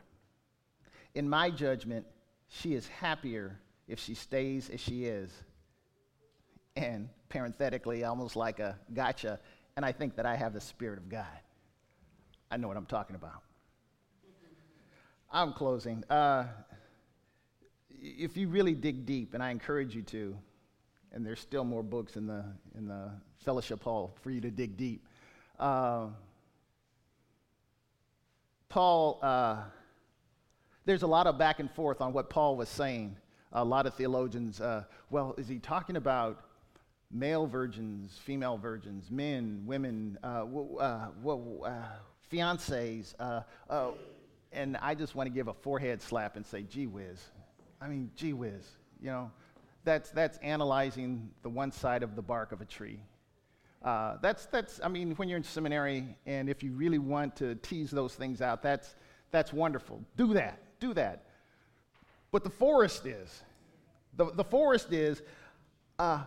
In 1.15 1.31
my 1.31 1.49
judgment, 1.49 2.05
she 2.51 2.75
is 2.75 2.87
happier 2.89 3.59
if 3.89 3.99
she 3.99 4.15
stays 4.15 4.69
as 4.69 4.81
she 4.81 5.05
is. 5.05 5.33
And 6.77 7.09
parenthetically, 7.29 8.05
almost 8.05 8.37
like 8.37 8.59
a 8.59 8.79
gotcha, 8.93 9.41
and 9.77 9.85
I 9.85 9.93
think 9.93 10.17
that 10.17 10.27
I 10.27 10.37
have 10.37 10.53
the 10.53 10.61
Spirit 10.61 10.99
of 10.99 11.09
God. 11.09 11.27
I 12.51 12.57
know 12.57 12.69
what 12.69 12.77
I'm 12.77 12.87
talking 12.87 13.17
about. 13.17 13.43
I'm 15.33 15.53
closing. 15.53 16.03
Uh, 16.11 16.47
if 17.89 18.37
you 18.37 18.49
really 18.49 18.75
dig 18.75 19.07
deep, 19.07 19.35
and 19.35 19.43
I 19.43 19.51
encourage 19.51 19.95
you 19.95 20.03
to, 20.03 20.37
and 21.13 21.25
there's 21.25 21.41
still 21.41 21.65
more 21.65 21.83
books 21.83 22.17
in 22.17 22.27
the, 22.27 22.45
in 22.77 22.87
the 22.87 23.11
fellowship 23.45 23.83
hall 23.83 24.17
for 24.23 24.31
you 24.31 24.41
to 24.41 24.51
dig 24.51 24.77
deep. 24.77 25.07
Uh, 25.59 26.07
Paul, 28.69 29.19
uh, 29.23 29.63
there's 30.85 31.03
a 31.03 31.07
lot 31.07 31.27
of 31.27 31.38
back 31.38 31.61
and 31.61 31.71
forth 31.71 32.01
on 32.01 32.12
what 32.12 32.31
Paul 32.31 32.57
was 32.57 32.69
saying. 32.69 33.16
A 33.53 33.64
lot 33.64 33.87
of 33.87 33.95
theologians, 33.95 34.61
uh, 34.61 34.85
well, 35.11 35.35
is 35.37 35.49
he 35.49 35.59
talking 35.59 35.97
about 35.97 36.45
male 37.11 37.47
virgins, 37.47 38.19
female 38.25 38.57
virgins, 38.57 39.11
men, 39.11 39.62
women, 39.66 40.19
uh, 40.23 40.45
uh, 40.79 41.09
uh, 41.64 41.71
fiancés? 42.33 43.14
Uh, 43.19 43.43
uh, 43.69 43.90
and 44.53 44.77
I 44.77 44.95
just 44.95 45.14
want 45.14 45.27
to 45.27 45.35
give 45.35 45.49
a 45.49 45.55
forehead 45.55 46.01
slap 46.01 46.37
and 46.37 46.47
say, 46.47 46.62
gee 46.62 46.87
whiz. 46.87 47.21
I 47.81 47.88
mean, 47.88 48.11
gee 48.14 48.33
whiz, 48.33 48.64
you 49.01 49.11
know, 49.11 49.31
that's, 49.85 50.11
that's 50.11 50.38
analyzing 50.38 51.31
the 51.43 51.49
one 51.49 51.73
side 51.73 52.03
of 52.03 52.14
the 52.14 52.23
bark 52.23 52.53
of 52.53 52.61
a 52.61 52.64
tree. 52.64 53.01
Uh, 53.83 54.19
that's, 54.21 54.47
that's, 54.47 54.81
I 54.85 54.88
mean, 54.88 55.14
when 55.16 55.29
you're 55.29 55.38
in 55.38 55.45
seminary 55.45 56.16
and 56.27 56.49
if 56.51 56.62
you 56.62 56.73
really 56.73 56.99
want 56.99 57.35
to 57.37 57.55
tease 57.57 57.90
those 57.90 58.14
things 58.14 58.43
out, 58.43 58.62
that's, 58.62 58.95
that's 59.31 59.53
wonderful. 59.53 60.03
Do 60.16 60.35
that, 60.35 60.59
do 60.81 60.95
that. 60.95 61.25
But 62.33 62.45
the 62.45 62.51
forest 62.51 63.07
is, 63.07 63.43
the, 64.16 64.31
the 64.33 64.45
forest 64.45 64.93
is, 64.93 65.23
uh, 65.99 66.25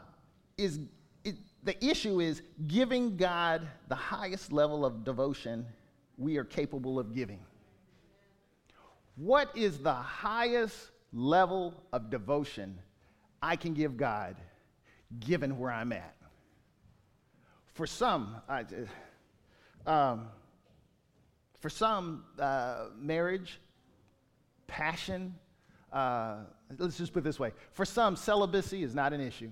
is 0.57 0.79
it, 1.23 1.35
the 1.63 1.83
issue 1.83 2.19
is 2.19 2.41
giving 2.67 3.17
God 3.17 3.67
the 3.87 3.95
highest 3.95 4.51
level 4.51 4.85
of 4.85 5.03
devotion 5.03 5.65
we 6.17 6.37
are 6.37 6.43
capable 6.43 6.99
of 6.99 7.13
giving. 7.13 7.39
What 9.15 9.55
is 9.55 9.79
the 9.79 9.93
highest 9.93 10.77
level 11.11 11.73
of 11.91 12.09
devotion 12.09 12.77
I 13.41 13.55
can 13.55 13.73
give 13.73 13.97
God 13.97 14.35
given 15.19 15.57
where 15.57 15.71
I'm 15.71 15.91
at? 15.91 16.15
For 17.73 17.87
some, 17.87 18.35
I, 18.47 18.65
um, 19.87 20.27
for 21.59 21.69
some, 21.69 22.25
uh, 22.39 22.85
marriage, 22.99 23.59
passion, 24.67 25.35
uh, 25.91 26.37
let's 26.77 26.97
just 26.97 27.13
put 27.13 27.19
it 27.19 27.23
this 27.23 27.39
way. 27.39 27.51
For 27.73 27.85
some, 27.85 28.15
celibacy 28.15 28.83
is 28.83 28.95
not 28.95 29.13
an 29.13 29.21
issue. 29.21 29.51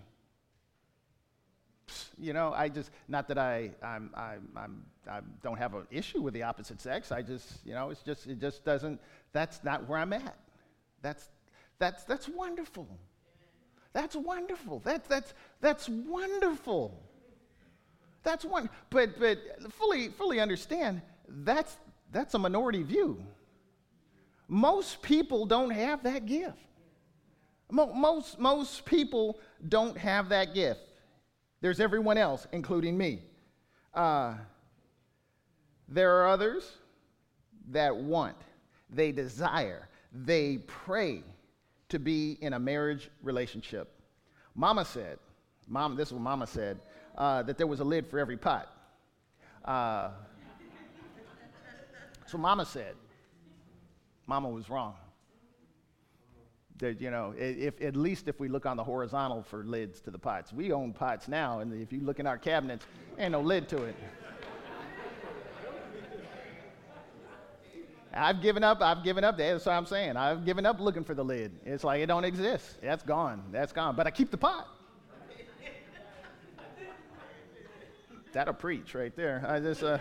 You 2.17 2.33
know, 2.33 2.53
I 2.55 2.69
just, 2.69 2.91
not 3.07 3.27
that 3.27 3.37
I, 3.37 3.71
I'm, 3.83 4.11
I'm, 4.15 4.47
I'm, 4.55 4.85
I 5.09 5.19
don't 5.43 5.57
have 5.57 5.73
an 5.73 5.87
issue 5.91 6.21
with 6.21 6.33
the 6.33 6.43
opposite 6.43 6.79
sex. 6.79 7.11
I 7.11 7.21
just, 7.21 7.47
you 7.65 7.73
know, 7.73 7.89
it's 7.89 8.01
just, 8.01 8.27
it 8.27 8.39
just 8.39 8.63
doesn't, 8.63 8.99
that's 9.33 9.63
not 9.63 9.87
where 9.89 9.99
I'm 9.99 10.13
at. 10.13 10.37
That's, 11.01 11.27
that's, 11.79 12.03
that's 12.03 12.29
wonderful. 12.29 12.87
That's 13.93 14.15
wonderful. 14.15 14.79
That's, 14.79 15.07
that's, 15.07 15.33
that's 15.59 15.89
wonderful. 15.89 17.03
That's 18.23 18.45
one, 18.45 18.69
but, 18.89 19.19
but 19.19 19.39
fully, 19.73 20.09
fully 20.09 20.39
understand 20.39 21.01
that's, 21.27 21.75
that's 22.11 22.33
a 22.33 22.39
minority 22.39 22.83
view. 22.83 23.25
Most 24.53 25.01
people 25.01 25.45
don't 25.45 25.69
have 25.69 26.03
that 26.03 26.25
gift. 26.25 26.57
Most, 27.71 28.37
most 28.37 28.85
people 28.85 29.39
don't 29.69 29.97
have 29.97 30.27
that 30.27 30.53
gift. 30.53 30.81
There's 31.61 31.79
everyone 31.79 32.17
else, 32.17 32.45
including 32.51 32.97
me. 32.97 33.21
Uh, 33.93 34.33
there 35.87 36.17
are 36.17 36.27
others 36.27 36.69
that 37.69 37.95
want, 37.95 38.35
they 38.89 39.13
desire, 39.13 39.87
they 40.11 40.57
pray 40.67 41.23
to 41.87 41.97
be 41.97 42.37
in 42.41 42.51
a 42.51 42.59
marriage 42.59 43.09
relationship. 43.23 43.89
Mama 44.53 44.83
said, 44.83 45.17
Mom, 45.69 45.95
this 45.95 46.09
is 46.09 46.13
what 46.13 46.23
Mama 46.23 46.45
said, 46.45 46.77
uh, 47.17 47.41
that 47.43 47.57
there 47.57 47.67
was 47.67 47.79
a 47.79 47.85
lid 47.85 48.05
for 48.05 48.19
every 48.19 48.35
pot. 48.35 48.67
Uh, 49.63 50.09
so 52.27 52.37
Mama 52.37 52.65
said. 52.65 52.95
Mama 54.27 54.49
was 54.49 54.69
wrong. 54.69 54.95
That, 56.77 56.99
you 56.99 57.11
know, 57.11 57.33
if, 57.37 57.79
at 57.81 57.95
least 57.95 58.27
if 58.27 58.39
we 58.39 58.47
look 58.47 58.65
on 58.65 58.75
the 58.75 58.83
horizontal 58.83 59.43
for 59.43 59.63
lids 59.63 60.01
to 60.01 60.11
the 60.11 60.17
pots. 60.17 60.51
We 60.51 60.71
own 60.71 60.93
pots 60.93 61.27
now, 61.27 61.59
and 61.59 61.79
if 61.79 61.93
you 61.93 62.01
look 62.01 62.19
in 62.19 62.25
our 62.25 62.39
cabinets, 62.39 62.87
ain't 63.19 63.33
no 63.33 63.41
lid 63.41 63.69
to 63.69 63.83
it. 63.83 63.95
I've 68.13 68.41
given 68.41 68.63
up. 68.63 68.81
I've 68.81 69.03
given 69.03 69.23
up. 69.23 69.37
That's 69.37 69.65
what 69.65 69.73
I'm 69.73 69.85
saying. 69.85 70.17
I've 70.17 70.43
given 70.43 70.65
up 70.65 70.79
looking 70.79 71.03
for 71.03 71.13
the 71.13 71.23
lid. 71.23 71.51
It's 71.65 71.83
like 71.83 72.01
it 72.01 72.07
don't 72.07 72.25
exist. 72.25 72.81
That's 72.81 73.03
gone. 73.03 73.43
That's 73.51 73.71
gone. 73.71 73.95
But 73.95 74.07
I 74.07 74.11
keep 74.11 74.31
the 74.31 74.37
pot. 74.37 74.67
That'll 78.33 78.53
preach 78.53 78.95
right 78.95 79.15
there. 79.15 79.45
I 79.47 79.59
just. 79.59 79.83
Uh, 79.83 79.99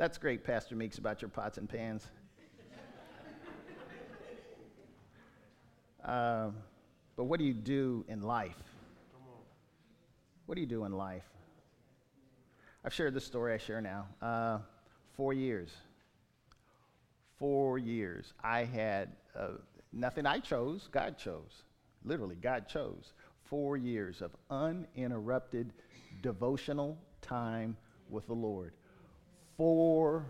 That's 0.00 0.16
great, 0.16 0.44
Pastor 0.44 0.76
Meeks, 0.76 0.96
about 0.96 1.20
your 1.20 1.28
pots 1.28 1.58
and 1.58 1.68
pans. 1.68 2.06
uh, 6.02 6.48
but 7.16 7.24
what 7.24 7.38
do 7.38 7.44
you 7.44 7.52
do 7.52 8.06
in 8.08 8.22
life? 8.22 8.56
What 10.46 10.54
do 10.54 10.62
you 10.62 10.66
do 10.66 10.86
in 10.86 10.92
life? 10.92 11.28
I've 12.82 12.94
shared 12.94 13.12
this 13.12 13.26
story 13.26 13.52
I 13.52 13.58
share 13.58 13.82
now. 13.82 14.06
Uh, 14.22 14.60
four 15.18 15.34
years. 15.34 15.68
Four 17.38 17.76
years. 17.76 18.32
I 18.42 18.64
had 18.64 19.10
uh, 19.38 19.48
nothing 19.92 20.24
I 20.24 20.38
chose, 20.38 20.88
God 20.90 21.18
chose. 21.18 21.64
Literally, 22.06 22.36
God 22.36 22.66
chose. 22.66 23.12
Four 23.42 23.76
years 23.76 24.22
of 24.22 24.30
uninterrupted 24.48 25.74
devotional 26.22 26.96
time 27.20 27.76
with 28.08 28.26
the 28.26 28.32
Lord. 28.32 28.72
Four, 29.60 30.24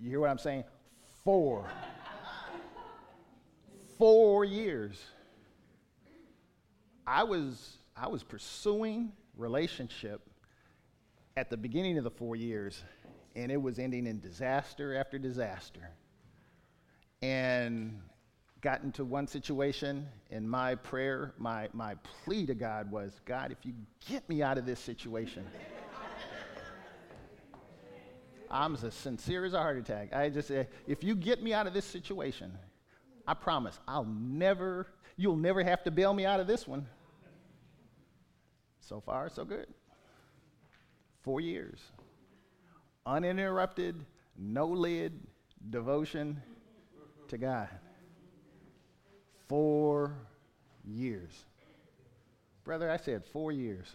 you 0.00 0.08
hear 0.08 0.20
what 0.20 0.30
I'm 0.30 0.38
saying? 0.38 0.64
Four. 1.22 1.66
Four 3.98 4.46
years. 4.46 4.98
I 7.06 7.24
was, 7.24 7.76
I 7.94 8.08
was 8.08 8.22
pursuing 8.22 9.12
relationship 9.36 10.22
at 11.36 11.50
the 11.50 11.58
beginning 11.58 11.98
of 11.98 12.04
the 12.04 12.10
four 12.10 12.36
years, 12.36 12.82
and 13.36 13.52
it 13.52 13.60
was 13.60 13.78
ending 13.78 14.06
in 14.06 14.18
disaster 14.18 14.96
after 14.96 15.18
disaster. 15.18 15.90
And 17.20 18.00
got 18.62 18.82
into 18.82 19.04
one 19.04 19.26
situation, 19.26 20.08
and 20.30 20.48
my 20.48 20.74
prayer, 20.74 21.34
my, 21.36 21.68
my 21.74 21.96
plea 22.24 22.46
to 22.46 22.54
God 22.54 22.90
was 22.90 23.20
God, 23.26 23.52
if 23.52 23.58
you 23.66 23.74
get 24.08 24.26
me 24.26 24.42
out 24.42 24.56
of 24.56 24.64
this 24.64 24.80
situation, 24.80 25.44
I'm 28.50 28.74
as 28.74 28.94
sincere 28.94 29.44
as 29.44 29.54
a 29.54 29.58
heart 29.58 29.78
attack. 29.78 30.12
I 30.12 30.28
just 30.28 30.48
say, 30.48 30.66
if 30.86 31.04
you 31.04 31.14
get 31.14 31.42
me 31.42 31.52
out 31.52 31.66
of 31.66 31.74
this 31.74 31.84
situation, 31.84 32.52
I 33.26 33.34
promise 33.34 33.78
I'll 33.86 34.04
never, 34.06 34.86
you'll 35.16 35.36
never 35.36 35.62
have 35.62 35.84
to 35.84 35.90
bail 35.90 36.12
me 36.14 36.24
out 36.24 36.40
of 36.40 36.46
this 36.46 36.66
one. 36.66 36.86
So 38.80 39.00
far, 39.00 39.28
so 39.28 39.44
good. 39.44 39.66
Four 41.22 41.40
years. 41.40 41.78
Uninterrupted, 43.04 44.04
no 44.38 44.66
lid, 44.66 45.18
devotion 45.70 46.42
to 47.28 47.38
God. 47.38 47.68
Four 49.48 50.14
years. 50.84 51.44
Brother, 52.64 52.90
I 52.90 52.96
said 52.96 53.24
four 53.24 53.52
years. 53.52 53.94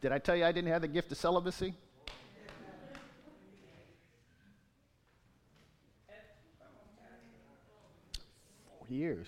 Did 0.00 0.12
I 0.12 0.18
tell 0.18 0.34
you 0.34 0.44
I 0.44 0.52
didn't 0.52 0.70
have 0.70 0.82
the 0.82 0.88
gift 0.88 1.12
of 1.12 1.18
celibacy? 1.18 1.74
Four 8.78 8.88
years. 8.88 9.26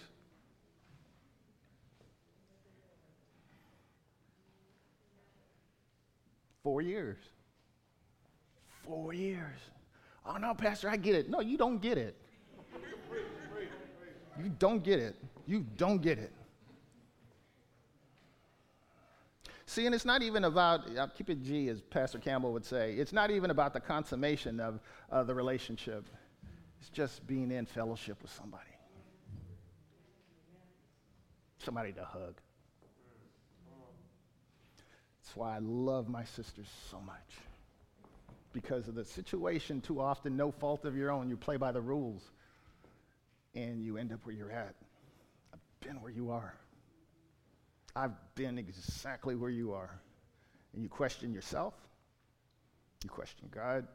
Four 6.63 6.81
years. 6.81 7.19
Four 8.85 9.13
years. 9.13 9.59
Oh 10.25 10.37
no, 10.37 10.55
Pastor, 10.55 10.89
I 10.89 10.97
get 10.97 11.15
it. 11.15 11.29
No, 11.29 11.41
you 11.41 11.59
don't 11.59 11.83
get 11.83 11.99
it. 11.99 12.17
You 14.43 14.51
don't 14.59 14.83
get 14.83 14.99
it. 15.01 15.17
You 15.47 15.67
don't 15.77 16.01
get 16.01 16.19
it. 16.19 16.33
See, 19.67 19.87
and 19.87 19.95
it's 19.95 20.05
not 20.05 20.23
even 20.23 20.45
about, 20.45 20.89
I'll 20.99 21.09
keep 21.09 21.31
it 21.31 21.43
G, 21.43 21.69
as 21.69 21.81
Pastor 21.81 22.19
Campbell 22.19 22.53
would 22.53 22.65
say, 22.65 22.95
it's 22.95 23.13
not 23.13 23.31
even 23.31 23.51
about 23.51 23.73
the 23.73 23.81
consummation 23.81 24.61
of 24.61 24.81
uh, 25.11 25.23
the 25.23 25.35
relationship. 25.35 26.09
It's 26.81 26.91
just 26.91 27.27
being 27.27 27.51
in 27.53 27.65
fellowship 27.65 28.21
with 28.23 28.33
somebody. 28.33 28.65
Somebody 31.59 31.93
to 31.93 32.05
hug. 32.05 32.41
That's 35.23 35.37
why 35.37 35.57
I 35.57 35.59
love 35.61 36.09
my 36.09 36.25
sisters 36.25 36.67
so 36.91 37.01
much. 37.01 37.17
Because 38.53 38.89
of 38.89 38.95
the 38.95 39.05
situation, 39.05 39.81
too 39.81 40.01
often, 40.01 40.37
no 40.37 40.51
fault 40.51 40.85
of 40.85 40.97
your 40.97 41.11
own, 41.11 41.31
you 41.31 41.37
play 41.37 41.57
by 41.57 41.73
the 41.73 41.81
rules 41.81 42.23
and 43.55 43.83
you 43.83 43.97
end 43.97 44.13
up 44.13 44.19
where 44.25 44.35
you're 44.35 44.51
at. 44.51 44.75
I've 45.55 45.61
been 45.81 46.01
where 46.03 46.13
you 46.13 46.31
are. 46.31 46.55
I've 47.95 48.13
been 48.35 48.59
exactly 48.59 49.35
where 49.35 49.51
you 49.51 49.73
are. 49.73 49.91
And 50.73 50.83
you 50.83 50.89
question 50.89 51.33
yourself, 51.33 51.75
you 53.05 53.11
question 53.11 53.49
God. 53.51 53.87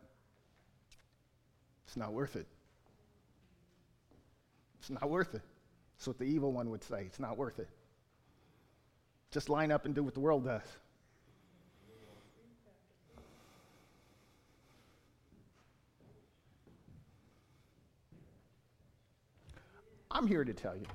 It's 1.87 1.97
not 1.97 2.13
worth 2.13 2.35
it. 2.35 2.45
It's 4.79 4.89
not 4.89 5.09
worth 5.09 5.33
it. 5.33 5.41
That's 5.97 6.07
what 6.07 6.19
the 6.19 6.25
evil 6.25 6.51
one 6.51 6.69
would 6.69 6.83
say. 6.83 7.03
It's 7.05 7.19
not 7.19 7.37
worth 7.37 7.59
it. 7.59 7.69
Just 9.31 9.49
line 9.49 9.71
up 9.71 9.85
and 9.85 9.95
do 9.95 10.03
what 10.03 10.13
the 10.13 10.19
world 10.19 10.45
does. 10.45 10.61
I'm 20.11 20.27
here 20.27 20.43
to 20.43 20.53
tell 20.53 20.75
you. 20.75 20.85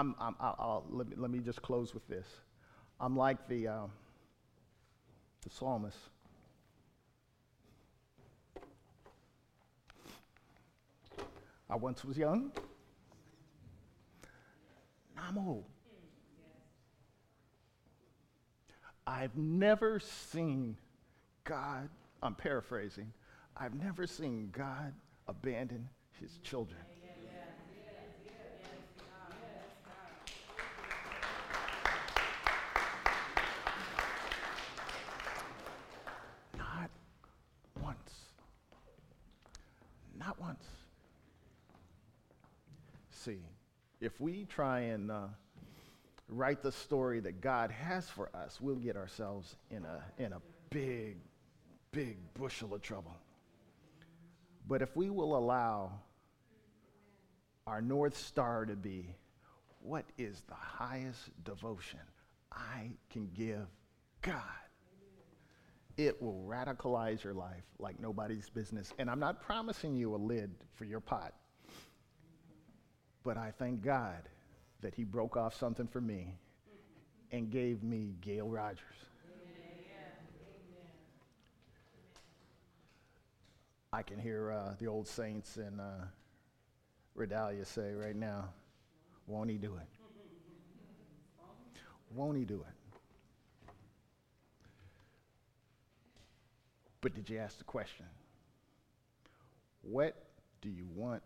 I'm, 0.00 0.14
I'm, 0.18 0.34
I'll, 0.40 0.56
I'll, 0.58 0.84
let, 0.88 1.08
me, 1.10 1.16
let 1.18 1.30
me 1.30 1.40
just 1.40 1.60
close 1.60 1.92
with 1.92 2.08
this. 2.08 2.26
I'm 2.98 3.14
like 3.14 3.46
the, 3.48 3.68
um, 3.68 3.92
the 5.44 5.50
psalmist. 5.50 5.98
I 11.68 11.76
once 11.76 12.02
was 12.02 12.16
young. 12.16 12.50
Now 15.14 15.22
I'm 15.28 15.36
old. 15.36 15.66
I've 19.06 19.36
never 19.36 20.00
seen 20.00 20.78
God, 21.44 21.90
I'm 22.22 22.34
paraphrasing, 22.34 23.12
I've 23.54 23.74
never 23.74 24.06
seen 24.06 24.48
God 24.50 24.94
abandon 25.28 25.90
his 26.18 26.38
children. 26.42 26.80
Not 36.56 36.90
once. 37.82 38.14
Not 40.18 40.40
once. 40.40 40.64
See, 43.10 43.38
if 44.00 44.20
we 44.20 44.44
try 44.60 44.80
and 44.80 45.10
uh, 45.10 45.22
write 46.28 46.62
the 46.62 46.70
story 46.70 47.18
that 47.18 47.40
God 47.40 47.70
has 47.70 48.10
for 48.10 48.28
us, 48.36 48.60
we'll 48.60 48.74
get 48.76 48.94
ourselves 48.94 49.56
in 49.70 49.86
a, 49.86 50.22
in 50.22 50.34
a 50.34 50.42
big, 50.68 51.16
big 51.92 52.18
bushel 52.34 52.74
of 52.74 52.82
trouble. 52.82 53.16
But 54.68 54.82
if 54.82 54.94
we 54.94 55.08
will 55.08 55.34
allow 55.34 55.92
our 57.66 57.80
North 57.80 58.18
Star 58.18 58.66
to 58.66 58.76
be 58.76 59.14
what 59.80 60.04
is 60.18 60.42
the 60.46 60.54
highest 60.54 61.30
devotion 61.42 62.00
I 62.52 62.90
can 63.08 63.30
give 63.32 63.66
God, 64.20 64.42
it 65.96 66.20
will 66.20 66.44
radicalize 66.46 67.24
your 67.24 67.32
life 67.32 67.64
like 67.78 67.98
nobody's 67.98 68.50
business. 68.50 68.92
And 68.98 69.08
I'm 69.08 69.20
not 69.20 69.40
promising 69.40 69.96
you 69.96 70.14
a 70.14 70.18
lid 70.18 70.50
for 70.74 70.84
your 70.84 71.00
pot, 71.00 71.32
but 73.24 73.38
I 73.38 73.54
thank 73.58 73.80
God 73.80 74.28
that 74.80 74.94
He 74.94 75.04
broke 75.04 75.36
off 75.36 75.54
something 75.54 75.86
for 75.86 76.00
me 76.00 76.34
and 77.30 77.50
gave 77.50 77.82
me 77.82 78.14
Gail 78.20 78.48
Rogers. 78.48 78.80
I 83.92 84.02
can 84.02 84.18
hear 84.18 84.52
uh, 84.52 84.74
the 84.78 84.86
old 84.86 85.08
saints 85.08 85.56
in 85.56 85.80
uh, 85.80 86.06
Redalia 87.16 87.64
say 87.66 87.92
right 87.92 88.14
now, 88.14 88.50
won't 89.26 89.50
he 89.50 89.56
do 89.56 89.74
it? 89.76 89.88
Won't 92.14 92.36
he 92.38 92.44
do 92.44 92.64
it? 92.66 93.72
But 97.00 97.14
did 97.14 97.30
you 97.30 97.38
ask 97.38 97.58
the 97.58 97.64
question? 97.64 98.06
What 99.82 100.14
do 100.60 100.68
you 100.68 100.86
want 100.94 101.22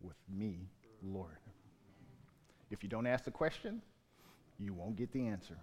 with 0.00 0.16
me, 0.28 0.70
Lord? 1.02 1.36
If 2.70 2.82
you 2.82 2.88
don't 2.88 3.06
ask 3.06 3.24
the 3.24 3.30
question, 3.30 3.82
you 4.58 4.74
won't 4.74 4.96
get 4.96 5.12
the 5.12 5.26
answer. 5.26 5.56